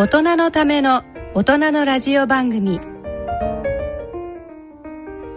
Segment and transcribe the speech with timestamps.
[0.00, 1.02] 大人のための
[1.34, 2.78] 大人のラジオ番組。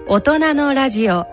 [0.07, 1.25] 大人のラジオ。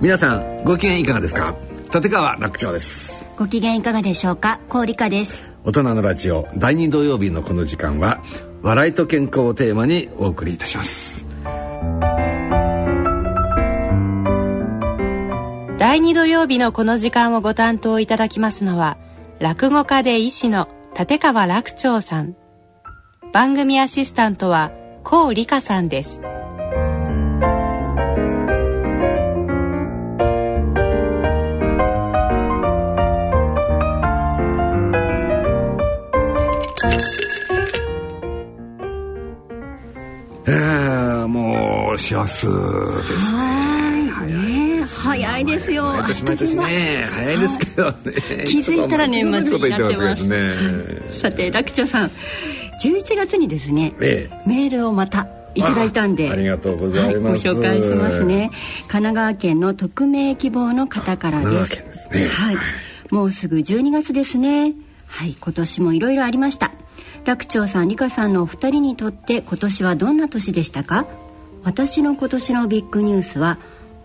[0.00, 1.54] 皆さんご機嫌いかがですか？
[1.92, 3.12] 立川楽長です。
[3.36, 4.58] ご機嫌いかがでしょうか？
[4.70, 8.22] 高理香です大人のラジオ第2土曜日のこの時間は
[8.60, 11.26] 笑いと健康をテーマにお送りいたします。
[15.78, 18.98] 第2土曜日のこの時間をご担当いただきますのは
[19.38, 20.68] 落語家で医師の
[20.98, 22.36] 立川楽長さん。
[23.32, 24.70] 番組アシスタントは
[25.02, 26.20] 高理香さんです。
[42.12, 42.52] もう幸せで
[43.18, 44.04] すね。
[44.26, 45.84] ね早いですよ。
[45.84, 47.96] 毎年毎年ね早いですけどね。
[48.44, 50.26] 気づいたら年末になってます。
[50.26, 50.54] ね。
[51.10, 52.10] さて楽長さん。
[52.82, 54.42] 11月にですね、ええ。
[54.46, 57.48] メールをまたいただいたんでありがとうございます。
[57.48, 58.50] はご紹介しますね。
[58.88, 62.28] 神奈川県の匿名希望の方から神ですですね。
[62.28, 62.56] はい。
[63.10, 64.74] もうすぐ12月ですね。
[65.06, 66.72] はい今年もいろいろありました。
[67.24, 71.06] 楽長さん理香さんのお二人にとって今年はどんな年でしたか？
[71.64, 73.58] 私の今年のビッグニュースは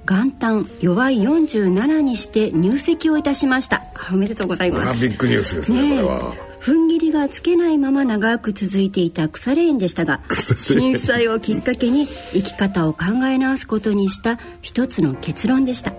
[0.07, 3.83] 元旦弱い47にして入籍をいたしました。
[4.11, 4.91] おめでとうございます。
[4.91, 6.01] あビッグニュースですねねえ。
[6.01, 6.35] これは。
[6.61, 10.19] 踏ん切りがつけないまま長く続いていた腐れ縁でしたが
[10.57, 15.93] 震災をきっかけに生き方を考え直すことにした一つの結論でした。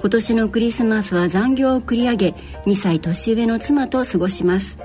[0.00, 2.34] 今年のクリスマスは残業を繰り上げ
[2.66, 4.76] 2歳年上の妻と過ごします。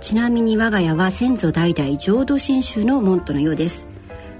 [0.00, 3.86] ちなみに我が家は先祖代々浄土真宗の門徒のようです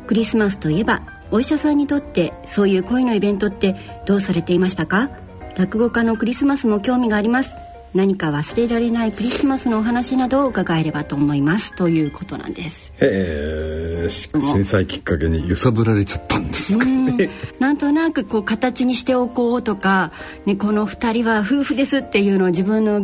[0.07, 3.77] クリスマスといえばお医者さんにとってそういう恋のイベントって
[4.07, 5.11] どうされていましたか？
[5.57, 7.55] 落語家のクリスマスも興味があります。
[7.95, 12.91] 何か忘れられないクリスマスのお話などを伺えればと思いますということなんです。
[13.01, 17.29] えー、震災きっかけに揺さぶられちゃったんですかね。
[17.59, 20.13] なんとなくこう形にしておこうとか、
[20.47, 23.01] ね、この2人は夫婦ですっていうのを自分の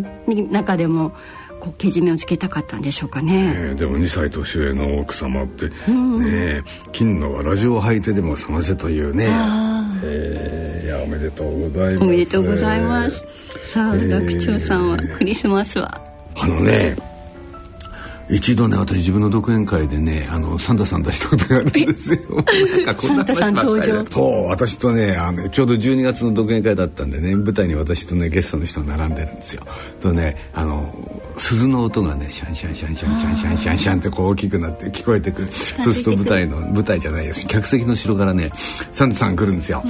[0.50, 1.12] 中でも
[1.68, 3.52] こうけじめをつけたかったんでしょうかね。
[3.56, 6.62] えーでも2歳年上の奥様って、ね
[6.92, 9.26] 金のわらじを履いてでも覚ませというね
[10.02, 13.16] えーいやおめでとうございますおめでとうございます。
[13.72, 16.00] さあ、えー楽長さんはクリスマスは？
[16.34, 16.96] あのね
[18.30, 22.20] 一度ね私自分の独演会でねあのサンタさん出したことがあるんですよ。
[23.00, 24.04] サンタさん登場？
[24.10, 29.66] そう私とねあのちょうど12月の独演会だったんでね舞台に私とねゲストの人が並んでるんですよ。
[30.00, 30.94] とねあの
[31.38, 35.48] 鈴の音がねシャンシャンシャンシャンシャンシャンシャンシャンってこう大きくなって聞こえてくる。
[35.52, 37.46] そうすると舞台の舞台じゃないです。
[37.46, 38.50] 客席の後ろからね
[38.92, 39.82] サンタさん来るんですよ。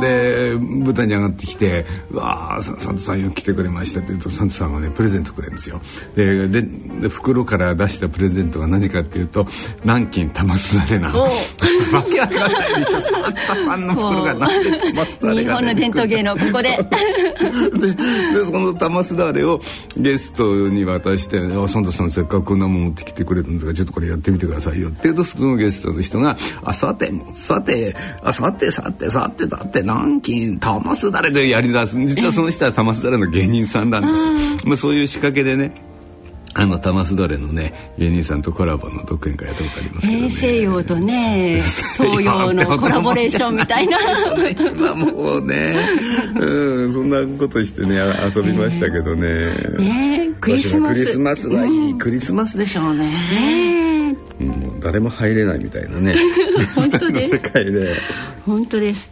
[0.00, 5.80] で舞台に上がってきて「うわーササンタさんよく来てくれました」って言うとサンタさんがねプレゼントくれるんですよ。
[6.14, 9.46] ででで袋から出したプレゼントが何かっていうと
[9.82, 11.22] 南京玉すだれなの。
[11.22, 11.30] わ
[12.10, 12.74] けわかんない。
[12.84, 16.78] でしょサンタさんの袋がなんで玉すだれが日本の伝統芸能ここで。
[17.78, 17.94] で
[18.38, 19.60] でその玉すだれを
[19.96, 34.08] ゲストに渡して「あサンタさんせっかくこんなもん持ってきてくれたんですがちょっとこれやってみてくださいよ」って言うとそのゲストの人が「あさてさてあさてさてさてだって南京玉すだれでやりだす実はその人は玉すだれの芸人さんなんで
[34.60, 35.87] すまあ、そういう仕掛けでね
[36.54, 40.24] あの玉すだれのね芸人さんとコラボの独演会やったことありますけどね。
[40.24, 41.62] えー西洋とね
[41.96, 43.98] 東洋のコラボレーションみたいな。
[44.58, 45.76] 今もうね、
[46.38, 49.28] うん、そんなことしてねあ遊びましたけどね。
[49.78, 53.06] ねえクリスマスクリスマスはいいクリスマスでしょうね。
[53.06, 56.14] ねえもう誰も入れないみたいなね。
[56.74, 57.96] 本当です世界で。
[58.46, 59.10] 本当です、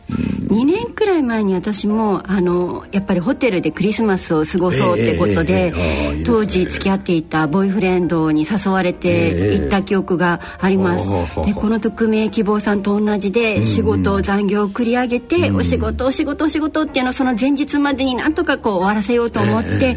[0.57, 6.25] 2年くらい前に私もあのやっぱりホテルでクリスマスを過ごそうってことで、ええええええああいいですね。
[6.25, 19.97] 当時付き合っていたボーイフレンドに誘われて行った記憶があります、ええでこの匿名希望さんと同じで仕事残業を繰り上げて、お仕事お仕事お仕事っていうのをその前日までになんとかこう終わらせようと思って、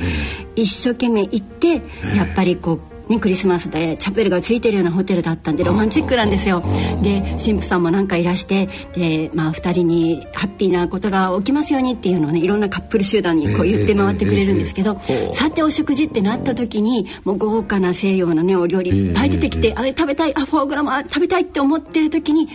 [0.56, 1.76] 一生懸命行って
[2.16, 6.64] やっぱりこうね、クリスマスでチャペルがついてるようなホテルだったんでロマンチックなんですよ。
[7.02, 15.00] で神父さんもなんかいらしてで、まあ、2人にハッピーなことが起きますようにっていうのをねいろんなカップル集団にこう言って回ってくれるんですけど、
[15.34, 22.48] さてお食事ってなった時にもう豪華な西洋のねお料理いっぱい出てきて、あれ食べたいあフォアグラもあ食べたいって思ってる時に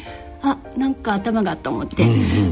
[0.47, 2.05] あなんか頭がと思って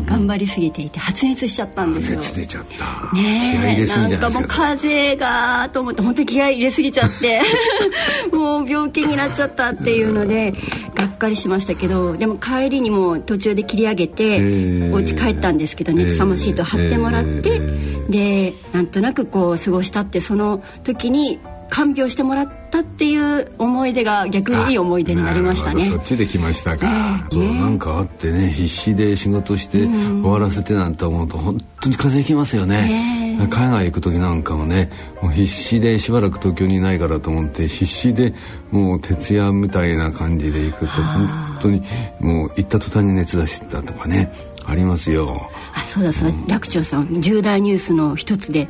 [0.07, 2.19] 頑張りすぎていて発熱しちゃったんですよ。
[2.21, 3.15] 熱出ちゃった。
[3.15, 7.43] ねえなんかもう風邪がと思って本当に気合い入れすぎちゃって
[8.33, 10.55] もう病気になっちゃったっていうので
[10.95, 17.61] がっかりしましたけどでも帰りにも途中で切り上げてお家帰ったんですけど熱さまシート貼ってもらって
[18.09, 21.39] でなんとなくこう過ごしたってその時に
[21.73, 25.87] 看病してもらったっていう思い出が逆にいい思い出になりましたね。
[25.87, 34.91] そっちで来ましたか、えー、そうなんかあってね必死で仕事して終わらせてなんて思うと本当に風邪ひきますよね、えー、海外行く時なんかもね
[35.23, 38.35] もう必死でしばらく東京にいないからと思って必死で
[38.71, 41.83] もう徹夜みたいな感じで行くと本当に
[42.21, 44.31] もう行った途端に熱出したとかね
[44.67, 45.51] ありますよ。
[45.75, 48.69] あそうだそうだ、うん、楽長さん重大ニュースの一つで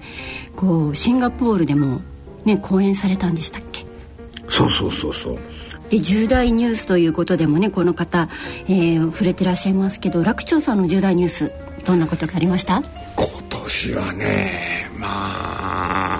[0.54, 2.00] こうシンガポールでも
[2.44, 3.84] ね講演されたんでしたっけ？
[4.48, 5.38] そうそうそうそう。
[5.90, 8.28] で重大ニュースということでもねこの方、
[8.66, 11.52] えー、触れてらっしゃいますけど楽長さんの重大ニュース
[11.84, 12.80] どんなことがありました？
[13.16, 16.11] 今年はねまあ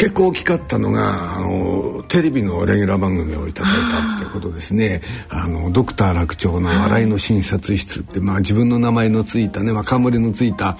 [0.00, 3.72] 結構大きかったのがあのテレビのレギュラー番組をいただい
[4.18, 5.02] たってことですね。
[5.28, 10.78] あのドクター楽長の笑いの診察室って、まあ、自分の名前のついたね、まあ、冠のついた、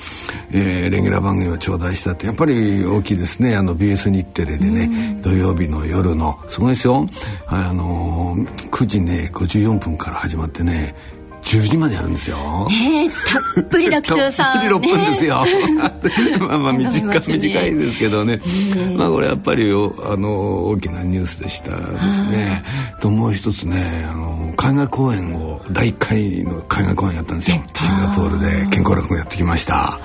[0.52, 3.56] えー、レギュラー番組を頂戴したってやっぱり大きいですね。
[3.56, 6.38] あの BS 日テレでね土曜日の夜の。
[6.48, 7.06] すごいですよ。
[7.46, 8.36] あの
[8.70, 10.94] 9時ね54分から始まってね
[11.42, 12.68] 10時までやるんですよ。
[12.68, 13.10] ね
[13.54, 14.60] たっぷり楽長さん。
[14.60, 15.44] たっぷり6分ですよ。
[16.46, 18.40] まあまあ短い、短いですけどね。
[18.96, 21.76] まあこれやっぱりあの大きなニュースでしたで
[22.14, 22.62] すね。
[23.00, 27.62] ともう一つねあの海外公演を第1回の海外公演やったんですよ。
[27.74, 29.98] シンガポールで健康落語やってきました。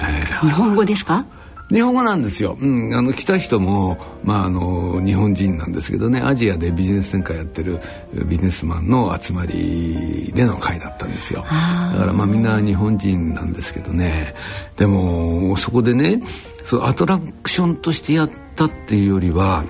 [0.00, 1.24] えー、日本語ですか？
[1.70, 6.20] 日本語なんですよ、うん、あの来た人も、まあ、あの日本人なんですけどね。
[6.20, 7.78] アジアでビジネス展開やってる
[8.26, 11.42] ビジネスマンの集まりでの会だったんですよ。
[11.42, 14.34] だからまあみんな日本人なんですけどね。
[14.76, 16.22] でもそこでね
[16.64, 19.64] そアトラクションとしてやったっていうよりは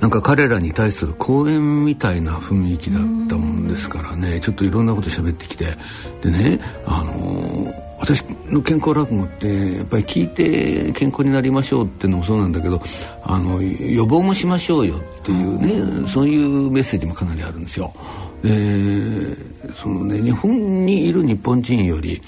[0.00, 4.40] なんか彼らに対する講演みたいな雰囲気だったもんですからね。
[4.40, 5.76] ちょっといろんなこと喋ってきて。
[6.22, 12.80] でねあのー私の健康落語ってやっぱり聞いて健康になりましょうっていうのもそうなんだけど
[13.22, 17.92] あの予防もしましょうよっていうねそういうメッセージもかなりあるんですよ。
[18.42, 19.36] で
[19.82, 22.20] そのね日本にいる日本人より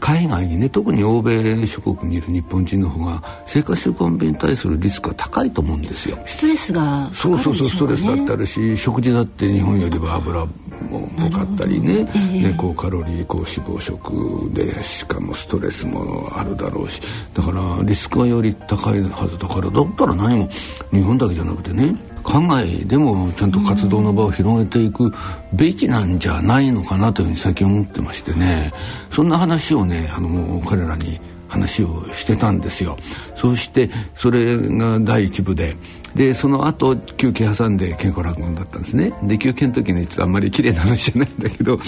[0.00, 6.18] 海外にね特に欧米諸国にいる日本人の方が生活習慣病に対するリスクが高いと思うんですよ。
[6.26, 10.46] ストレスが、ね、そうそうそうストレスだってあるし食事だって日本よりは油
[10.86, 17.00] も多かったりね,、ね高カロリー高脂肪食でしかもストレスもあるだろうし。
[17.34, 20.48] だからリスクはより高いはずだからだったら何も
[20.90, 21.94] 日本だけじゃなくてね
[22.24, 25.12] 海外でもちゃんと活動の場を広げていく
[25.52, 28.72] べきなんじゃないのかなというふうに最近思ってましてね。
[29.10, 32.96] そんな話をねあの彼らに話をしてたんですよ。
[33.36, 35.76] そしてそれが第一部で。
[36.14, 39.12] でその後休憩挟んで健康落語だったんですね。
[39.22, 41.78] で休憩の時に実はあんまり綺麗な話じゃないんだけど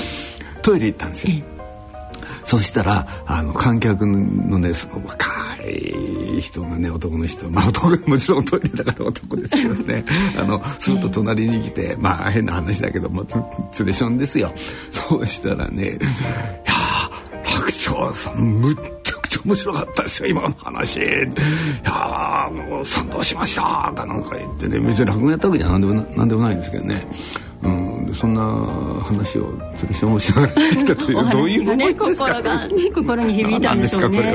[0.63, 1.35] トイレ行ったんですよ。
[2.45, 5.29] そしたらあの観客のねその若
[5.67, 10.05] い人がね男の人まあ男もちろんトイレだから男ですけどね
[10.37, 13.27] あのスーッと隣に来てまあ変な話だけども
[13.73, 14.53] ツレションですよ。
[14.91, 16.79] そうしたらね「いや
[17.55, 18.77] 楽長さんむっ
[19.39, 21.01] ちゃ面白かったですよ今の話。
[21.01, 21.03] い
[21.85, 23.63] やもう賛同しました」
[23.95, 27.07] かなんか言ってね別に落語やったわけじゃなんでもなんでもないんですけどね。
[27.61, 28.41] うん、そんな
[29.03, 34.35] 話を鶴さんもしながらしてきたという どういうね心が、ね、 心に響いたんでしょうね。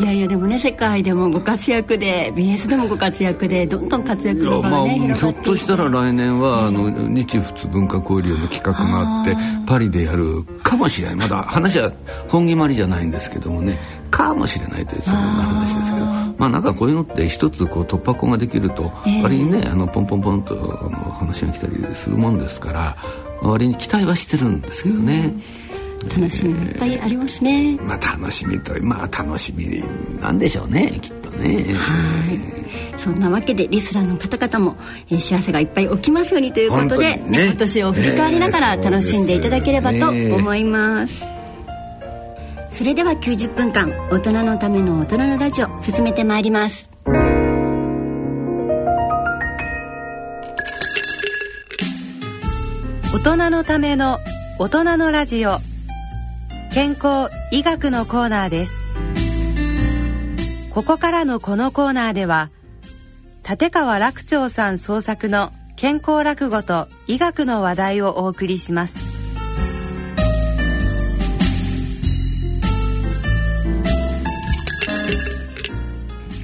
[0.00, 11.16] いやいやでもね世界でもご活躍で BS でもご活躍でどんどん活躍の場がね、まあ、ひょっとしたら来年は、あの日仏文化交流の企画があってパリでやるかもしれない。
[11.16, 11.92] まだ話は
[12.28, 13.78] 本決まりじゃないんですけどもね
[14.12, 18.92] かもしれないというそんな話ですけどまあなんかこういうのって一つこう突破口ができると、
[19.22, 22.96] 割にねあのポンポンポンとあの話が来たりするもんですから
[23.40, 25.34] 割に期待はしてるんですけどね。
[26.08, 27.72] 楽しみがいっぱいありますね。
[27.72, 29.82] えー、まあ楽しみとまあ楽しみ
[30.20, 31.74] なんでしょうねきっとね。
[31.74, 32.98] はい。
[32.98, 34.76] そんなわけでリスナーの方々も、
[35.10, 41.41] えー、幸せがいっぱい起きますようにということで、ねね、今年を振り返りながら楽しんでいただければと思います。
[42.72, 46.88] それでは90分間大人のための大人のラジオ進めてまいります。
[53.14, 54.18] 大人のための
[54.58, 55.58] 大人のラジオ。
[56.72, 58.72] 健康医学のコーナーです。
[60.72, 62.50] ここからのこのコーナーでは
[63.48, 69.11] 立川楽長さん創作の健康落語と医学の話題をお送りします。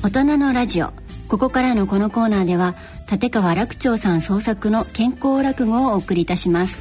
[0.00, 0.92] 大人のラジオ。
[1.28, 2.76] ここからのこのコーナーでは
[3.10, 6.78] 立川楽長さん創作の健康落語をお送りいたします。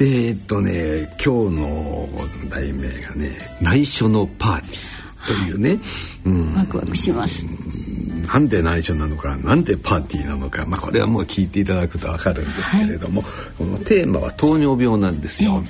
[0.00, 2.08] えー、っとね今日の
[2.48, 5.00] 題名がね内緒のパーティー。
[5.26, 5.78] というね、
[6.24, 7.44] うん、ワクワクします。
[8.32, 15.62] なんで内緒なのかなんでパーティーなのか、まあ、これはもう聞いていただくと分かるんですけれども、はい、このテーマは糖尿病なんですよ。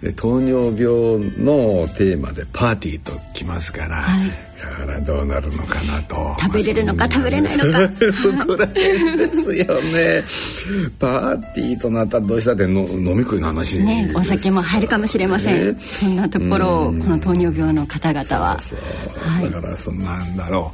[0.00, 4.34] で糖尿病のテーマでパーティーときますから、はい、だ
[4.66, 6.36] からどうなるのかなと。
[6.40, 7.90] 食べれるのか、食べれないのか。
[8.22, 10.24] そこら辺ですよね。
[10.98, 13.78] パーティーとなったらどうしたっての飲み食いの話。
[13.80, 18.58] ねお酒も入るかもしれません、ね、そんなところをこの糖尿病の方々は。
[19.18, 20.72] はい、だからそんなんだろ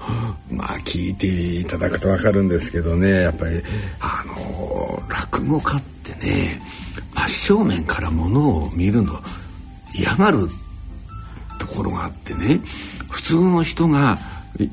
[0.51, 0.55] う。
[0.55, 3.23] まあ聞いていただくと分かるんですけどね。
[3.23, 3.61] やっぱり
[4.01, 6.61] あの落語家ってね
[7.15, 9.21] 真正面からものを見るの
[9.95, 10.49] 嫌がる
[11.59, 12.61] ところがあってね
[13.11, 14.19] 普通の人が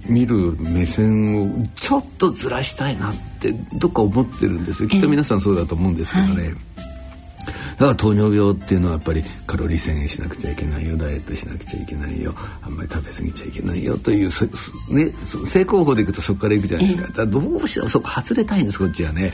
[0.07, 6.43] 見る目線をちょっとずらしたいなってどっか思ってるんですきっと皆さんそうだと思うんですけどね。
[6.43, 6.53] はい。
[7.77, 14.29] だから糖尿病っていうのはやっぱりカロリー制限しなくちゃいけないよダイエットしなくちゃいけないよあんまり食べ過ぎちゃいけないよという
[14.91, 15.11] ね
[15.45, 17.07] 正攻法でいくとそこからいくじゃないですか。
[17.07, 19.31] だからどうしてもそこ外れたいんですこっちはね。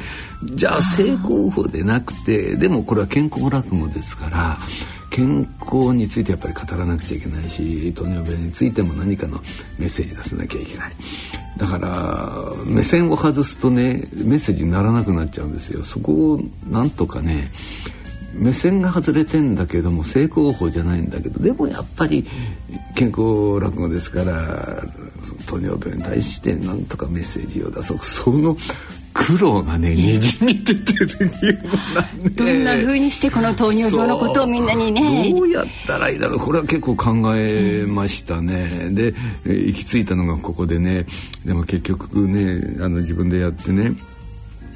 [0.55, 4.57] じゃあ正攻法でなくてでもこれは健康落語ですから
[5.13, 9.37] 健康についてやっぱり語らなくちゃいけないし糖尿病についても何かの
[9.77, 10.91] メッセージ出さなきゃいけない。
[11.55, 12.31] だから
[12.65, 15.83] 目線を外すとねメッセージにならなくなっちゃうんですよ。
[15.83, 17.51] そこをなんとかね
[18.33, 22.25] 目線が外れてんだけども正攻法じゃないんだけどでもやっぱり
[22.95, 24.81] 健康落語ですから
[25.45, 27.99] 糖尿病に対してなんとかメッセージを出そう。
[27.99, 28.57] その
[29.13, 35.31] 苦労がねにじみ出てるようなんでどんな風にしてこの糖尿病のことをみんなにね。
[35.31, 36.39] どうやったらいいだろう。
[36.39, 39.13] これは結構考えましたね、で
[39.45, 41.05] 行き着いたのがここでね。
[41.45, 43.91] でも結局ねあの自分でやってね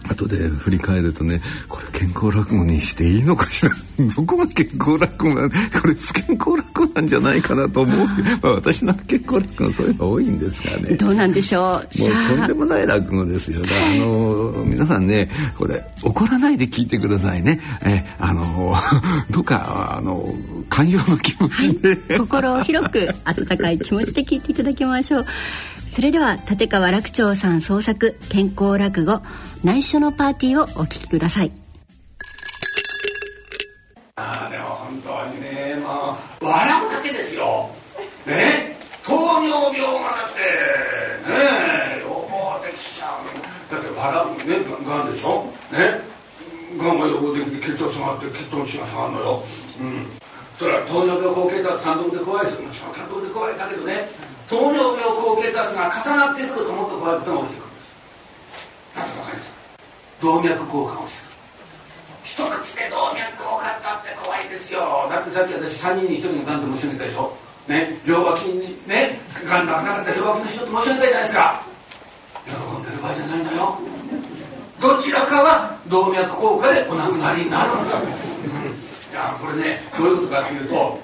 [0.09, 3.71] 後で振り返るとねこれ健康落語にしていいのかしら？
[4.15, 7.97] どこが健康落語なこれ不健康落語なんじゃないかなと思う。
[8.41, 10.95] まあ私の健康落語はそういうの多いんですがね。
[10.95, 11.99] どうなんでしょう？
[11.99, 13.61] もうとんでもない落語ですよ。
[13.65, 17.59] あの皆さんねこれ怒らないで聞いてくださいね。
[17.85, 18.75] えあの
[19.31, 20.33] どうかあの
[20.69, 25.25] 寛容の気持ちで、はい、心を広く温かい気持ちで聞いていただきましょう
[25.97, 29.23] それでは立川楽長さん創作健康落語
[29.63, 31.51] 内緒のパーティーをお聞きください。
[34.15, 37.71] ああでも本当にねまあ笑うだけですよ。
[38.27, 38.77] ね？
[39.03, 40.39] 糖尿病がだって
[41.31, 41.35] ね？
[41.97, 45.45] え予防できちゃうだって笑うねがんでしょ？
[45.71, 45.99] ね？
[46.77, 49.43] がんが予防できて血圧があって血糖値が下がるのよ。
[49.81, 50.05] うん。
[50.57, 54.09] それは糖尿病高血圧単独で怖いですもちろん単独で怖いだけどね
[54.49, 57.69] 糖尿病高血圧が重なってくるともっと怖いことが起きてくる。
[57.69, 57.93] んです
[58.97, 59.53] 何か分かります？
[60.17, 61.37] 動脈硬化が起きてくる。
[62.25, 64.81] 一口で動脈硬化だって怖いですよ。
[65.11, 67.37] だってさっき私3人に1人ががんと申し上げたでしょ？
[67.67, 67.99] ね？
[68.07, 69.19] 両脇にね？
[69.45, 71.61] がんがなかった両脇の人って申し上げたじゃないですか。
[72.47, 73.77] 喜んでる場合じゃないのよ。
[74.81, 78.56] どちらかは動脈硬化でお亡くなりになるんです
[79.17, 80.99] よ、いやこれねどういうことかというと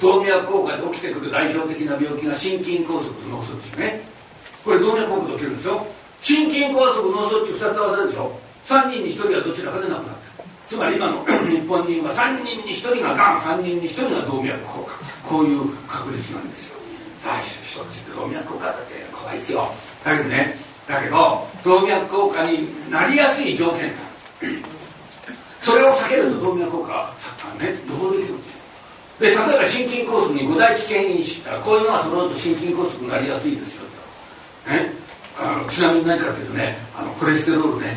[0.00, 4.00] 動脈硬化で起きてくる代表的な病気が心筋梗塞と脳卒中ね。
[4.64, 5.86] これ動脈硬化で起きるんですよ。
[6.22, 8.32] 心筋梗塞脳卒中2つ合わせるでしょ。
[8.66, 14.98] 3人に1人はどちらかで亡くなってるつまり今の 日本人は3人に1人ががん3人に1人が動脈硬化。
[15.28, 16.76] こういう確率なんですよ。
[17.24, 19.68] 大一つで動脈硬化だって怖いですよ。
[20.04, 20.56] だけどね
[20.88, 24.10] だけど動脈硬化になりやすい条件が
[25.70, 27.14] それを避けると動脈硬化は
[27.60, 27.78] ね。
[27.86, 28.60] 予防できるんです
[29.20, 33.82] で例えば心筋梗塞に五大危険因子ったらこういうのが揃うと心筋梗塞になりやすいですよ
[34.66, 34.92] ね。
[35.38, 36.76] あのちなみに何かというとね。
[36.96, 37.96] あのコレステロールね。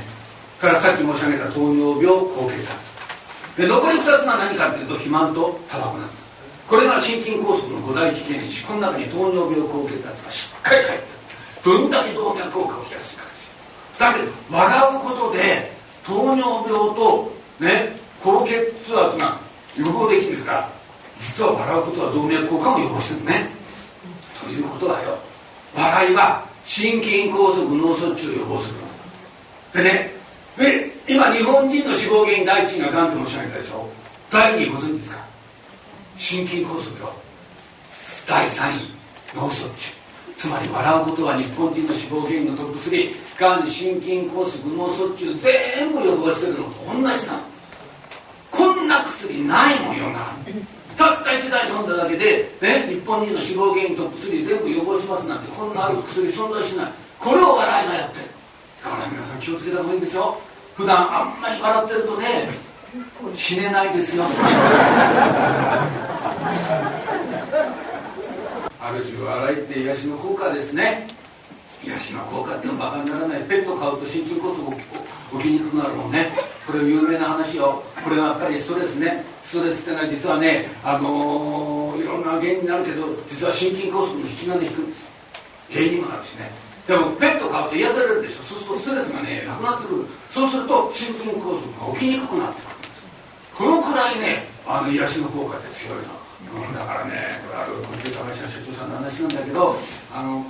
[0.59, 6.23] からさっき申し上げた糖尿病高血圧で残り2つが何かっていうと肥満とタバコなんです
[6.69, 11.79] これが心筋梗塞の五大危険因子この中に糖尿病高血圧がしっかり入ってる。
[11.79, 13.99] どんだけ動脈硬化を起きやすいかですよ。
[13.99, 15.71] だけど笑うことで
[16.05, 19.37] 糖尿病とね高血圧が
[19.77, 20.69] 予防できるんですから
[21.19, 23.49] 実は笑うことは動脈硬化も予防してるね。
[24.43, 25.17] ということだよ。
[25.75, 30.13] 笑いは心筋梗塞脳卒中を予防するでね
[30.57, 33.89] で今日本人の死亡原因第一位ががんと申し上げたでしょ。
[34.31, 35.19] 第2位ご存知ですか？
[36.17, 37.11] 心筋梗塞病
[38.27, 38.87] 第3位
[39.35, 39.91] 脳卒中。
[40.37, 47.39] つまり笑うことは日本人の死亡原因のトップ3がん心筋梗塞脳卒中全部予防してるのと同じなの。
[48.51, 50.35] こんな薬ないもんよな。
[50.95, 56.91] たった1台飲んだだけで、ね、日本人の死亡原因トップ3全部予防しますなんてこんなある薬存在しない。
[57.19, 58.19] これを笑いがやって。
[58.83, 60.37] だから皆さん気をつけた方がいいんですよ。
[60.75, 62.49] 普段あんまり笑ってるとね
[63.35, 64.25] 死ねないですよ。
[68.79, 71.07] ある種笑いって癒しの効果ですね。
[71.83, 76.31] 癒しの効果ってのはバカにならないペット飼うと心筋梗塞起きにくくなるもんね
[76.65, 85.03] これ有名な話よこれはやっぱりストレスねストレスってのは実はね、あのー、いろんな原因になるけど実は心筋梗塞の引き金引くんです
[85.71, 86.49] 原因にもなるしね
[86.87, 96.15] でもペット飼うと癒されるでしょそうするとストレスがねなくなってくるそうすると心筋梗塞が起きにくくなってくるんですこのくらいねあの癒しの効果って強いな、
[96.63, 99.75] うん、だからねこれあるコンピューター会社の社長さんの話なんだけど
[100.13, 100.45] あの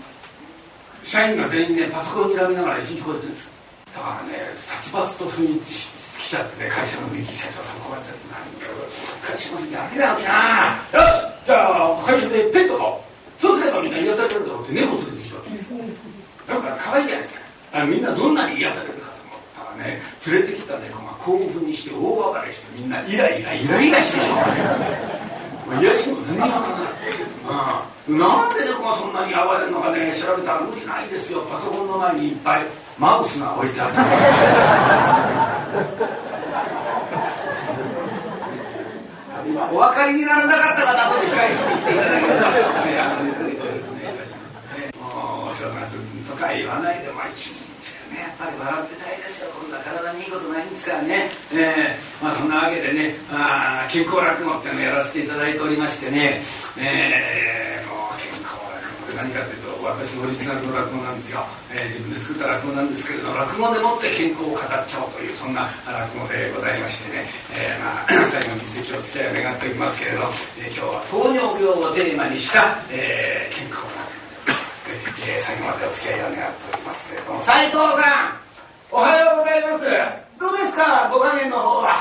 [1.04, 3.50] 社員が全員ねパソコンにらみながら一日こうやってるんですよ。
[3.94, 5.74] だからね殺伐と雰囲気
[6.24, 8.42] 来ちゃってね会社の雰囲気社長さんこうやって何
[9.22, 13.04] 会社の雰囲気あれだよじゃあよしじゃあ会社でペットを
[13.40, 25.23] そうすればみんな癒されるだろうって猫連れてきたわけだから可愛いじゃないですかあみんなどんなに癒されるかと思ったらね連れてきた猫が興奮にして大暴れしてみんなイライライライラしてしまう
[25.80, 26.92] 癒しも何もならない
[28.08, 30.14] なんで猫がそんなに暴れるのかね。
[30.20, 31.42] 調べたら無理ないですよ。
[31.50, 32.66] パソコンの前にいっぱい。
[33.00, 33.94] マウスが置いてある。
[39.48, 42.40] 今お分かりにならなかった方と控え室に来ていただければ
[42.86, 44.80] ねあのゆっくりご説明いたします。
[44.80, 44.92] ね。
[45.00, 45.04] も
[45.48, 47.60] うお正月とか言わないでまあ一日
[48.12, 49.52] ねやっぱり笑ってたいですよ
[49.94, 51.30] 体にいいことないんですからね。
[51.54, 56.42] えー、まあそんなわけでねあ健康落語っていうのをやらせていただいておりましてね。
[56.78, 57.64] えー
[59.14, 70.28] 何かというと私のオリジナルの落語なんですよ、えー、自分で作った落語なんですけれど落語でもって健康を語っちゃおうというそんな落語でございましてね、えー、まあ、 最後の実績を付き合いを願っておりますけれど、
[70.60, 74.12] えー、今日は糖尿病をテーマにした、えー、健康落語、
[75.24, 77.46] え、最後までお付き合いを願っておりますけれども。
[77.46, 78.43] 斉藤さん
[78.94, 79.90] おはようございます。
[80.40, 81.98] どうですかご加減の方は？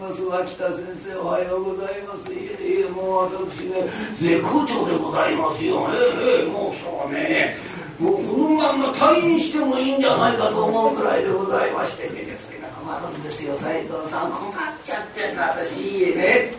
[0.00, 0.22] ます。
[0.22, 2.32] 脇田先生おはようございます。
[2.32, 3.82] いえいえもう私ね
[4.14, 5.90] 絶好調でございますよ。
[5.90, 7.56] ええもう今日はね
[7.98, 12.04] もうこのまま退院してもいいんじゃないかと思うくらいでございまして。
[12.08, 13.58] ねそれが困るんですよ。
[13.58, 15.74] 斉藤さん困っちゃってんの私。
[15.74, 16.54] いいえね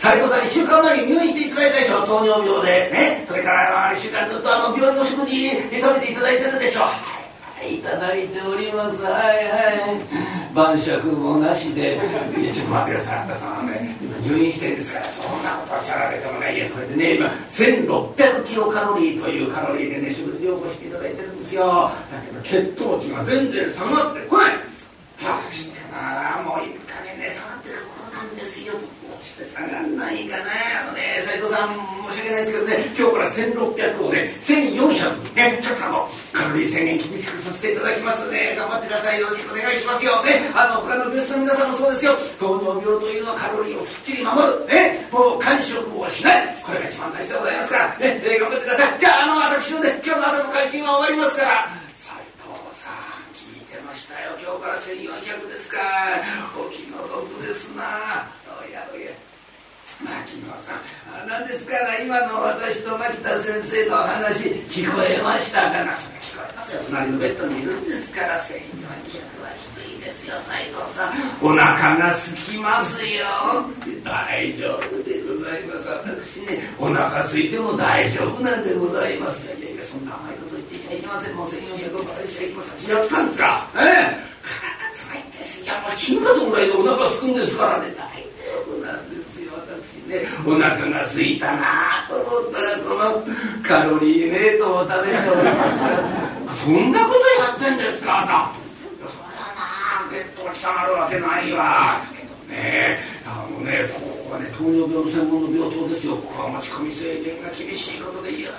[0.00, 7.18] 斉藤さん1週間前に入院していただいたでしょ糖尿病でねそれから1週間ずっとあの病院の食事食べていただいてるでしょは
[7.64, 9.02] いいただいております。
[9.02, 10.54] はいはい。
[10.54, 11.98] 晩酌もなしで。
[12.54, 21.90] ちょっと待ってくださいあんたさんね今入院してるんですからそんなことおっしゃられてもねいやそれでね今1600キロカロリーというカロリーでね食事を起こしていただいてるんですよ。
[22.14, 24.54] だけど血糖値が全然下がってこない。
[24.54, 28.72] はあしてなもういい加減ね下がってる頃なんですよ。
[29.38, 30.50] して下がんないかな
[30.82, 31.70] あのね斉藤さん
[32.10, 39.20] 申し訳ないですけどね今日から1600をね1400ねちょっとあのカロリー制限厳しくさせていただきますので頑張ってください。
[39.20, 40.22] よろしくお願いしますよ。
[40.24, 42.12] ねあの他の病室の皆さんもそうですよ。
[42.38, 44.66] 糖尿病というのはカロリーをきっちり守る。
[44.66, 46.56] ねもう完食をしない。
[46.64, 47.86] これが一番大事でございますから。
[47.98, 48.98] ね、えー、頑張ってください。
[48.98, 51.70] じゃああの私のね今日の朝の配信は終わりますから。
[51.94, 54.34] 斉藤さん聞いてましたよ。
[54.42, 55.78] 今日から1400ですか。
[56.58, 58.26] お気の毒ですな。
[61.28, 65.92] さんですから今の私と牧田先生の話聞こえましたかな？
[65.92, 66.80] 聞こえますよ。
[66.88, 71.12] 隣のベッドにいるんですから1400はきついですよ斉藤さん。
[71.44, 73.28] お腹が空きますよ。
[74.02, 75.88] 大丈夫でございます。
[76.40, 79.44] 私ねお腹空いても大丈夫なんでございます。
[79.44, 81.36] いやいやそんな甘いこと言っていちゃいけません。
[81.36, 83.68] もう1400をバカにしちゃいけませんやったんですか？
[83.76, 83.84] ええ。
[84.48, 85.74] 体つらいんですよ。
[85.76, 87.92] もう死ぬかとぐらいでお腹すくんですからね、
[90.46, 98.22] お腹が空いたなと思ったらこのカロリーメイトを食べておりますそんなことやってんですか？
[98.22, 106.16] あなそりゃな血糖値下がるわけないわけどねあのねここはね糖尿病の専門の病棟ですよ。
[106.16, 108.58] ここは持ち込み制限が厳しいことで有名な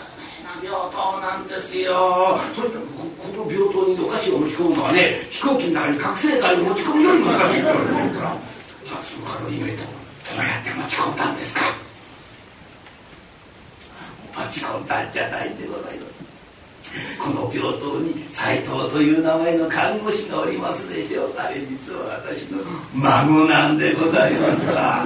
[0.64, 8.38] 病棟なんですよとにかくこの病棟にお菓子を持ち込むのはね飛行機の中に覚醒剤を持ち込むより難しいって言われてるから
[8.90, 9.99] 初のカロリーメイト
[10.36, 11.62] どうやって持ち込んだんですか？
[14.36, 16.20] 持ち込んだんじゃないでございます。
[17.20, 22.58] この病棟に斎藤という名前の看護師がおりますでしょうあれ実は私の
[22.96, 25.04] 孫なんでございますが。
[25.04, 25.06] あ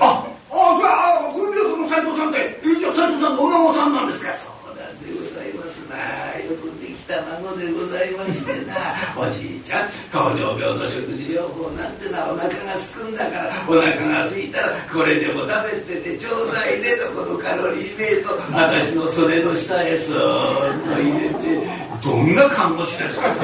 [0.00, 5.96] ああこの病棟の斎藤さんってじゃあ斎藤さんのお孫さんなんですかそうなんでございますな
[6.40, 8.74] よくできた孫でございましてな
[9.16, 14.60] おじいちゃん糖尿病の食事療法なんてのはお腹がすくんだからお腹が空いた。
[14.60, 23.34] らこれでも食べててちょうだいねとこのカロリーメイト私の袖の下へそーっと入れてどんな看護師ですか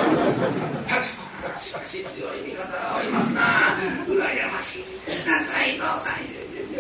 [1.61, 3.43] しかし強い味方がおりますな
[4.07, 6.35] 羨ましいですなさいどうぞ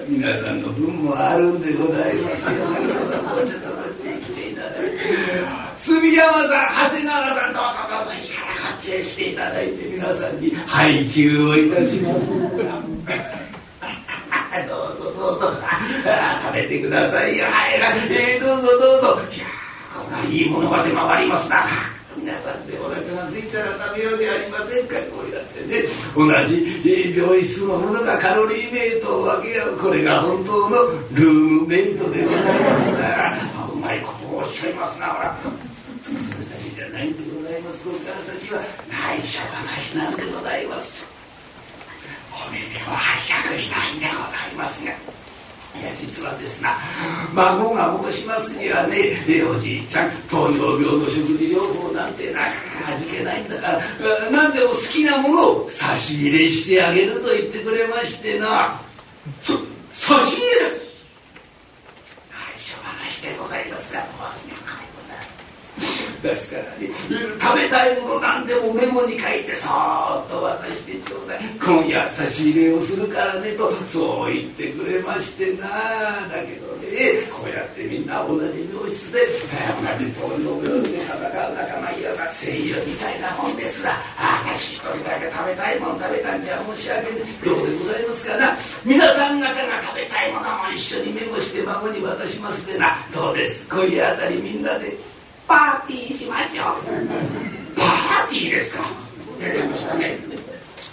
[0.08, 3.68] 皆さんの分もあるんでございますよ皆さんもうちょっと
[4.04, 5.64] 取ってきていただいて
[6.04, 8.12] 住山さん長谷川さんどうぞどうぞ。
[8.12, 12.20] いいからこっちへ来ていただいて皆さんに配給をいたします
[14.68, 15.48] どうぞどうぞ
[16.44, 17.46] 食べてくださいよ。
[17.46, 19.46] はい、えー、どうぞどうぞいや
[19.96, 21.64] こんないいものが出回りますな
[22.16, 24.10] 皆さんでお腹が空いたら食べよ。
[24.10, 30.76] うではありませんかこうやってね同じ病室のものがカロリーメイトを分け合うこれが本当の
[31.12, 33.38] ルームメイトでございますな
[33.72, 35.34] うまいことをおっしゃいますなほら
[36.94, 37.84] ないんでございます。
[37.84, 41.04] ここから先は内緒話なんでございます
[42.30, 46.78] お目目を拝借したいんでございますがいや実はですな
[47.34, 52.46] 孫が申しますにはねおじいちゃん糖尿病の食事療法なんてなか
[52.80, 53.80] なか味気ないんだから
[54.30, 58.80] 何でも好きなものを差し入れしてあげると言ってくれましてな。
[59.42, 60.84] 差し入れです
[62.30, 64.04] 内緒話でございますが
[66.24, 66.88] ですからね
[67.38, 75.68] 食べたいものなんでもメモに書いてそーっと渡してちょうだい今夜差し入れをするからねとそう言ってくれましてな
[76.32, 79.20] だけどねこうやってみんな同じ病室で
[79.84, 83.92] 同じ糖尿病で戦う仲間いわば声優みたいなもんですが
[84.40, 87.24] 私一人だけ食べたいもの食べたんじゃ申し訳ないよ
[87.60, 93.68] うでございますからな皆さん方が食べたいものも一緒にメモして孫に渡しますでなどうです？
[93.68, 94.96] 今夜あたりみんなで
[95.46, 97.76] パーティーしましょう。
[97.76, 98.84] パーティーですか？
[99.40, 100.18] 出てましたね。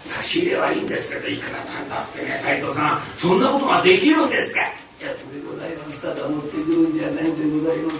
[0.07, 3.01] 差し入れはいいんですけどいくらなんだってね斎藤さん。
[3.17, 4.59] そんなことができるんですか？
[4.61, 6.01] いやでございます。
[6.01, 7.97] ただ持ってくるんじゃないんでございます。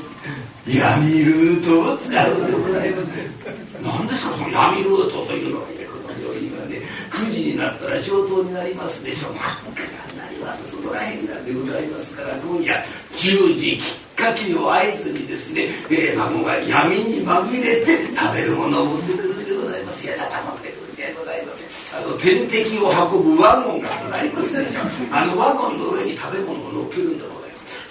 [0.68, 3.08] 闇ルートを使うんでございます。
[3.82, 5.68] 何ですかその闇ルートというのは
[7.22, 9.38] 9時になったら消灯になりますでしょ真っ
[9.76, 10.72] 暗になります。
[10.72, 20.06] そこら辺なんでございますから今夜10時きっかけを合図にですね、えー、孫が闇に紛れて食べるものを持ってくるんでございます。
[20.06, 21.96] いやだから持ってくるんでございます。
[21.96, 24.82] あの点滴を運ぶワゴンがございますでしょ
[25.12, 27.41] あのワゴンの上に食べ物を乗っけるんでございます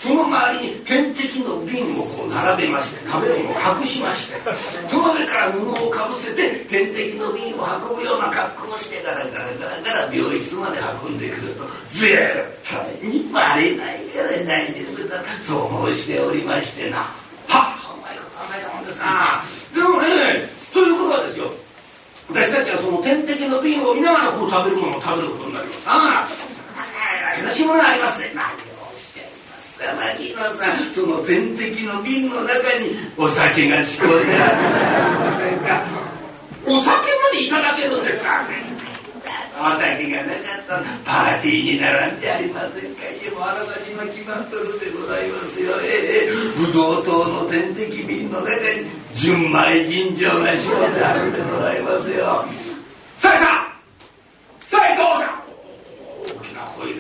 [0.03, 4.41] その周りに点滴の瓶をこう並べまして食べ物を隠しまして
[4.89, 12.17] その上から布をかぶせて点滴の瓶を運ぶような格好をしてガラガラガラガラ病室まで運んでくると絶
[12.65, 16.99] 対にバレないから大丈夫だそう申しておりましてな。
[16.99, 19.43] はっうまいこと考えたもんですな。
[19.75, 21.53] でもねそういうことはですよ。
[22.31, 25.83] 私たちはその点滴の瓶を見ながらこう食べるものを食べることになります。
[25.87, 28.33] ああ悲しいものがありますね。
[28.35, 28.60] 何
[29.81, 35.85] 牧野さんその点滴の瓶の中にお酒が仕込んでありませんか？
[36.67, 37.01] お酒ま
[37.33, 38.45] でいただけるんですか？
[39.59, 43.03] お酒がなかったらパーティーに並んでありませんか？
[43.25, 43.73] 家もあらか？
[43.87, 46.31] じめ決まっとるでございますよええ
[46.67, 48.57] ブドウ糖の点滴瓶の中に
[49.15, 52.45] 純米吟醸が仕込んであるんでございますよ
[53.19, 53.67] さあさん
[54.69, 55.41] 斉藤さん
[56.39, 56.93] 大きな声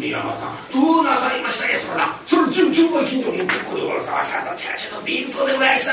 [0.00, 0.72] ですな住山さん。
[0.72, 2.16] どうなさいましたよそら。
[2.26, 5.92] それ純純米吟醸持ってこいよさあさあちゃちょっとビール粉でございますな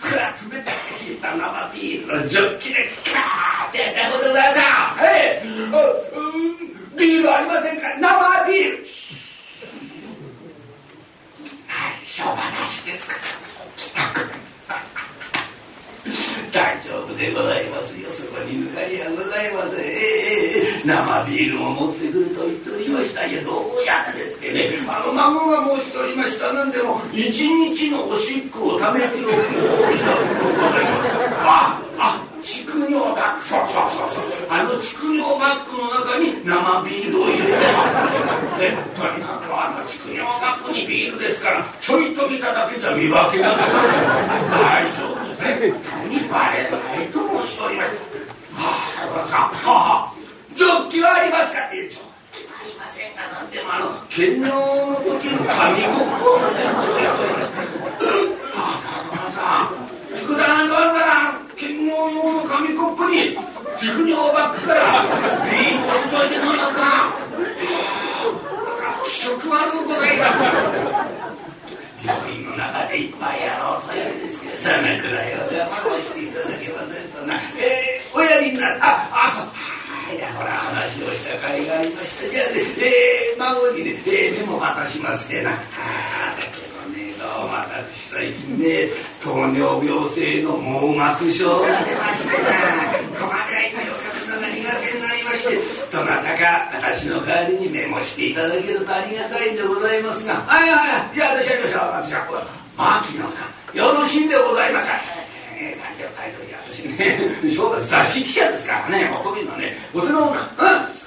[0.00, 0.74] ふら冷たい
[1.06, 2.22] 冷えた生ビール。
[2.22, 2.74] のジョッキで
[3.12, 5.04] カーってやったことでございます。
[5.04, 8.86] ええうんビールありませんか生ビール。
[11.66, 13.14] はいしょうがなしですか
[16.52, 18.08] 大丈夫でございますよ。
[18.10, 19.80] そこに抜かりはございません。
[19.80, 20.53] ええ、ええ
[20.84, 37.88] 生ビールも持ってくると言っておりましたいやどうやってってねあの孫が申しておりましたなんでも一日のおしっこをためておく大きなことございますああ蓄尿バッグそうそうそうそうあの蓄尿バッグの中に生ビールを入れてま
[38.52, 44.84] すねとにかくあの蓄尿バッグにビールですからちょいと見ただけじゃ見分けがつかない。
[44.84, 47.88] 大丈夫絶対にバレないと申しております
[48.54, 48.84] は
[49.32, 50.23] あ、はあ、
[50.54, 52.00] ジョッキはありますか?」って言うと。
[52.80, 57.24] あ、なんでもあの、検納の時の紙コップを持ってることやます。
[59.36, 59.70] あ。
[60.24, 61.44] 福田なんたら、
[61.94, 63.38] 用の紙コップに、
[63.80, 65.02] 軸にオーバックから、
[65.44, 66.74] ビーン注いで飲みます。
[69.06, 70.38] 気色悪うございます。
[72.04, 77.40] 病院の中でいっぱいやろうというんですけど、そのくらいは我慢していただけませんとな。
[77.58, 78.78] えー、おやりになる。
[78.82, 79.46] あ、あ、そう。
[80.50, 81.24] 話をし
[82.78, 88.88] えー、孫にね、えー、メモ渡しますてなあだけどねどうも私最近ね
[89.22, 92.52] 糖尿病性の網膜症が出ましてな
[93.18, 95.56] 細かいのよ書くのが苦手になりまして
[95.90, 100.34] どなたか私の代わりにメモしていただけるとありがたいんでございますが。
[100.34, 102.64] はいはいはいいや私やりました私は。
[102.76, 107.16] 牧野さんよろしいんでございますえー、誕生タイトルや私ね、
[107.48, 110.36] 正月雑誌記者ですからね、もうこういうのね、お手のもんうん、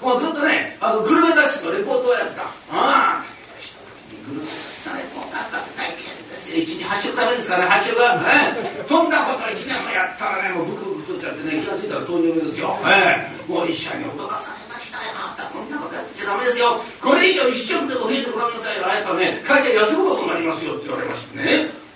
[0.02, 2.43] もうずっとね、あのグルメ雑誌のレポートをやってた。
[2.43, 3.26] ああ、
[3.60, 6.58] 一つにグルメ雑誌のレポートあったって大変ですよ。
[6.58, 8.88] 一日8食ダメですからね、8食はね。
[8.88, 12.78] そんなこと一年もやったらね、もうブクブク太っちゃってね、気がついたら糖尿病ですよ。
[12.86, 15.12] ええもう医者に脅かされましたよ。
[15.17, 16.80] あんたこんなことやっちゃダメですよ。
[17.02, 18.88] これ以上一食でも増えてごらんなさいよ。
[18.88, 21.87] やっぱね、会社休むことになりますよって言われましてね。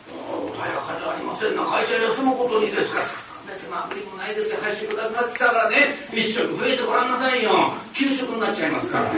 [0.61, 3.01] 穏やかじゃありませんな会社休むことにですか
[3.49, 4.57] ですまあ無理もないですよ。
[4.61, 5.77] 8食なってきたからね。
[6.13, 7.73] 1食増えてごらんなさいよ。
[7.97, 9.09] 9食になっちゃいますから。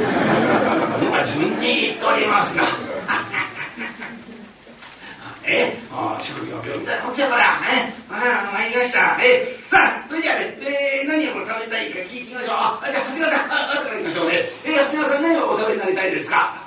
[1.03, 2.63] 今順に言っておりますが。
[5.45, 5.75] え？
[5.91, 7.59] あ職業病みたいなもんやから。
[7.67, 9.17] ねああ参りました。
[9.21, 9.45] え？
[9.69, 12.55] さあそれじゃあね、えー、何を食べたいか聞きましょう。
[12.55, 13.51] あじゃあ長谷川さん。
[13.51, 14.49] ああから行きましょうね。
[14.63, 16.63] えー、長谷川さん何をお食べになりたいですか？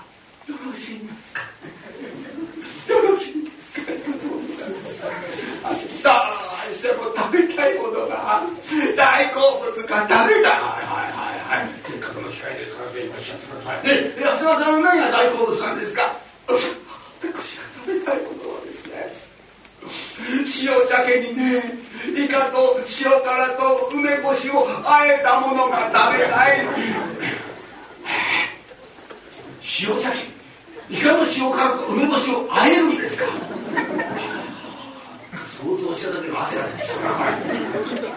[0.46, 1.40] よろしいんですか？
[2.92, 4.05] よろしいんですか？
[6.86, 8.40] しても食べたいものが
[8.96, 10.60] 大好物が食べたい。
[10.62, 11.68] はいはいはいはい。
[11.82, 13.84] せっかくの機会ですからしゃってください。
[14.22, 16.14] 安田さんは何が大好物なんですか？
[16.46, 16.62] 私が
[17.86, 19.10] 食べたいものはですね
[20.62, 21.62] 塩鮭にね
[22.24, 26.66] イカと塩辛と梅干しをあえたものが食べたい。
[29.82, 30.24] 塩鮭
[30.88, 33.24] イカの塩辛と梅干しをあえるんですか？
[36.06, 36.94] 想像しただけで汗が出てきた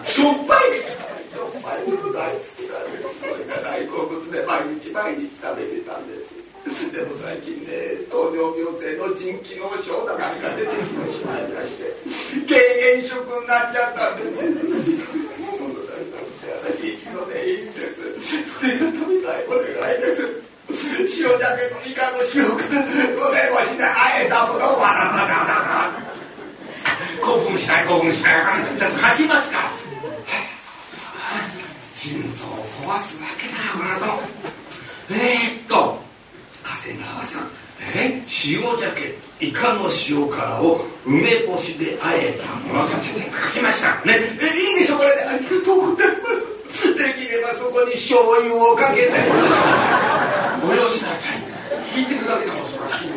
[0.06, 0.70] しょっぱい。
[0.70, 1.82] しょっぱい。
[1.90, 11.42] もの大好きなんですそれが大好物で毎日毎日食べてたんですでも最近ね糖尿病性の腎機能症だなんか出てきてしまい。
[11.50, 11.90] まして
[12.46, 14.38] 軽減食になっちゃったんです
[16.62, 17.60] 私一度でい。
[17.60, 17.62] い。
[17.64, 19.46] んですそれが食べたい。
[19.46, 19.64] お願
[19.96, 19.98] い。
[20.00, 20.20] です
[20.70, 21.42] 塩鮭
[21.74, 25.44] とイカの塩辛梅干しであえたものをわらわらわ
[25.96, 26.09] ら
[27.20, 29.70] 興奮しない興奮しないちょっと書きますか。
[31.96, 34.22] 心臓を壊すわけだこの後
[35.10, 36.00] えー、っと
[36.64, 37.50] 長谷川さん
[37.94, 43.00] え塩鮭イカの塩辛を梅干しであえたものと書
[43.52, 44.00] きました。
[44.04, 44.20] ね。
[44.40, 46.14] えいいんでしょこれでありがとうございま
[46.72, 46.94] す。
[46.94, 49.12] できればそこに醤油をかけて。
[50.62, 51.40] およしなさい。
[51.92, 53.08] 聞いてるだけでも恐ろしい。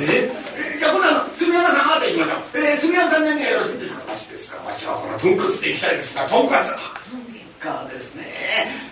[0.00, 0.30] え
[0.80, 4.16] じゃあ今度は住山さんあなた行きましょうえー、住山さん何がよろしいですか？
[4.16, 4.56] 私ですか。
[4.64, 6.56] 私はこの豚骨で行きたいですが豚骨。
[7.60, 8.24] かですね、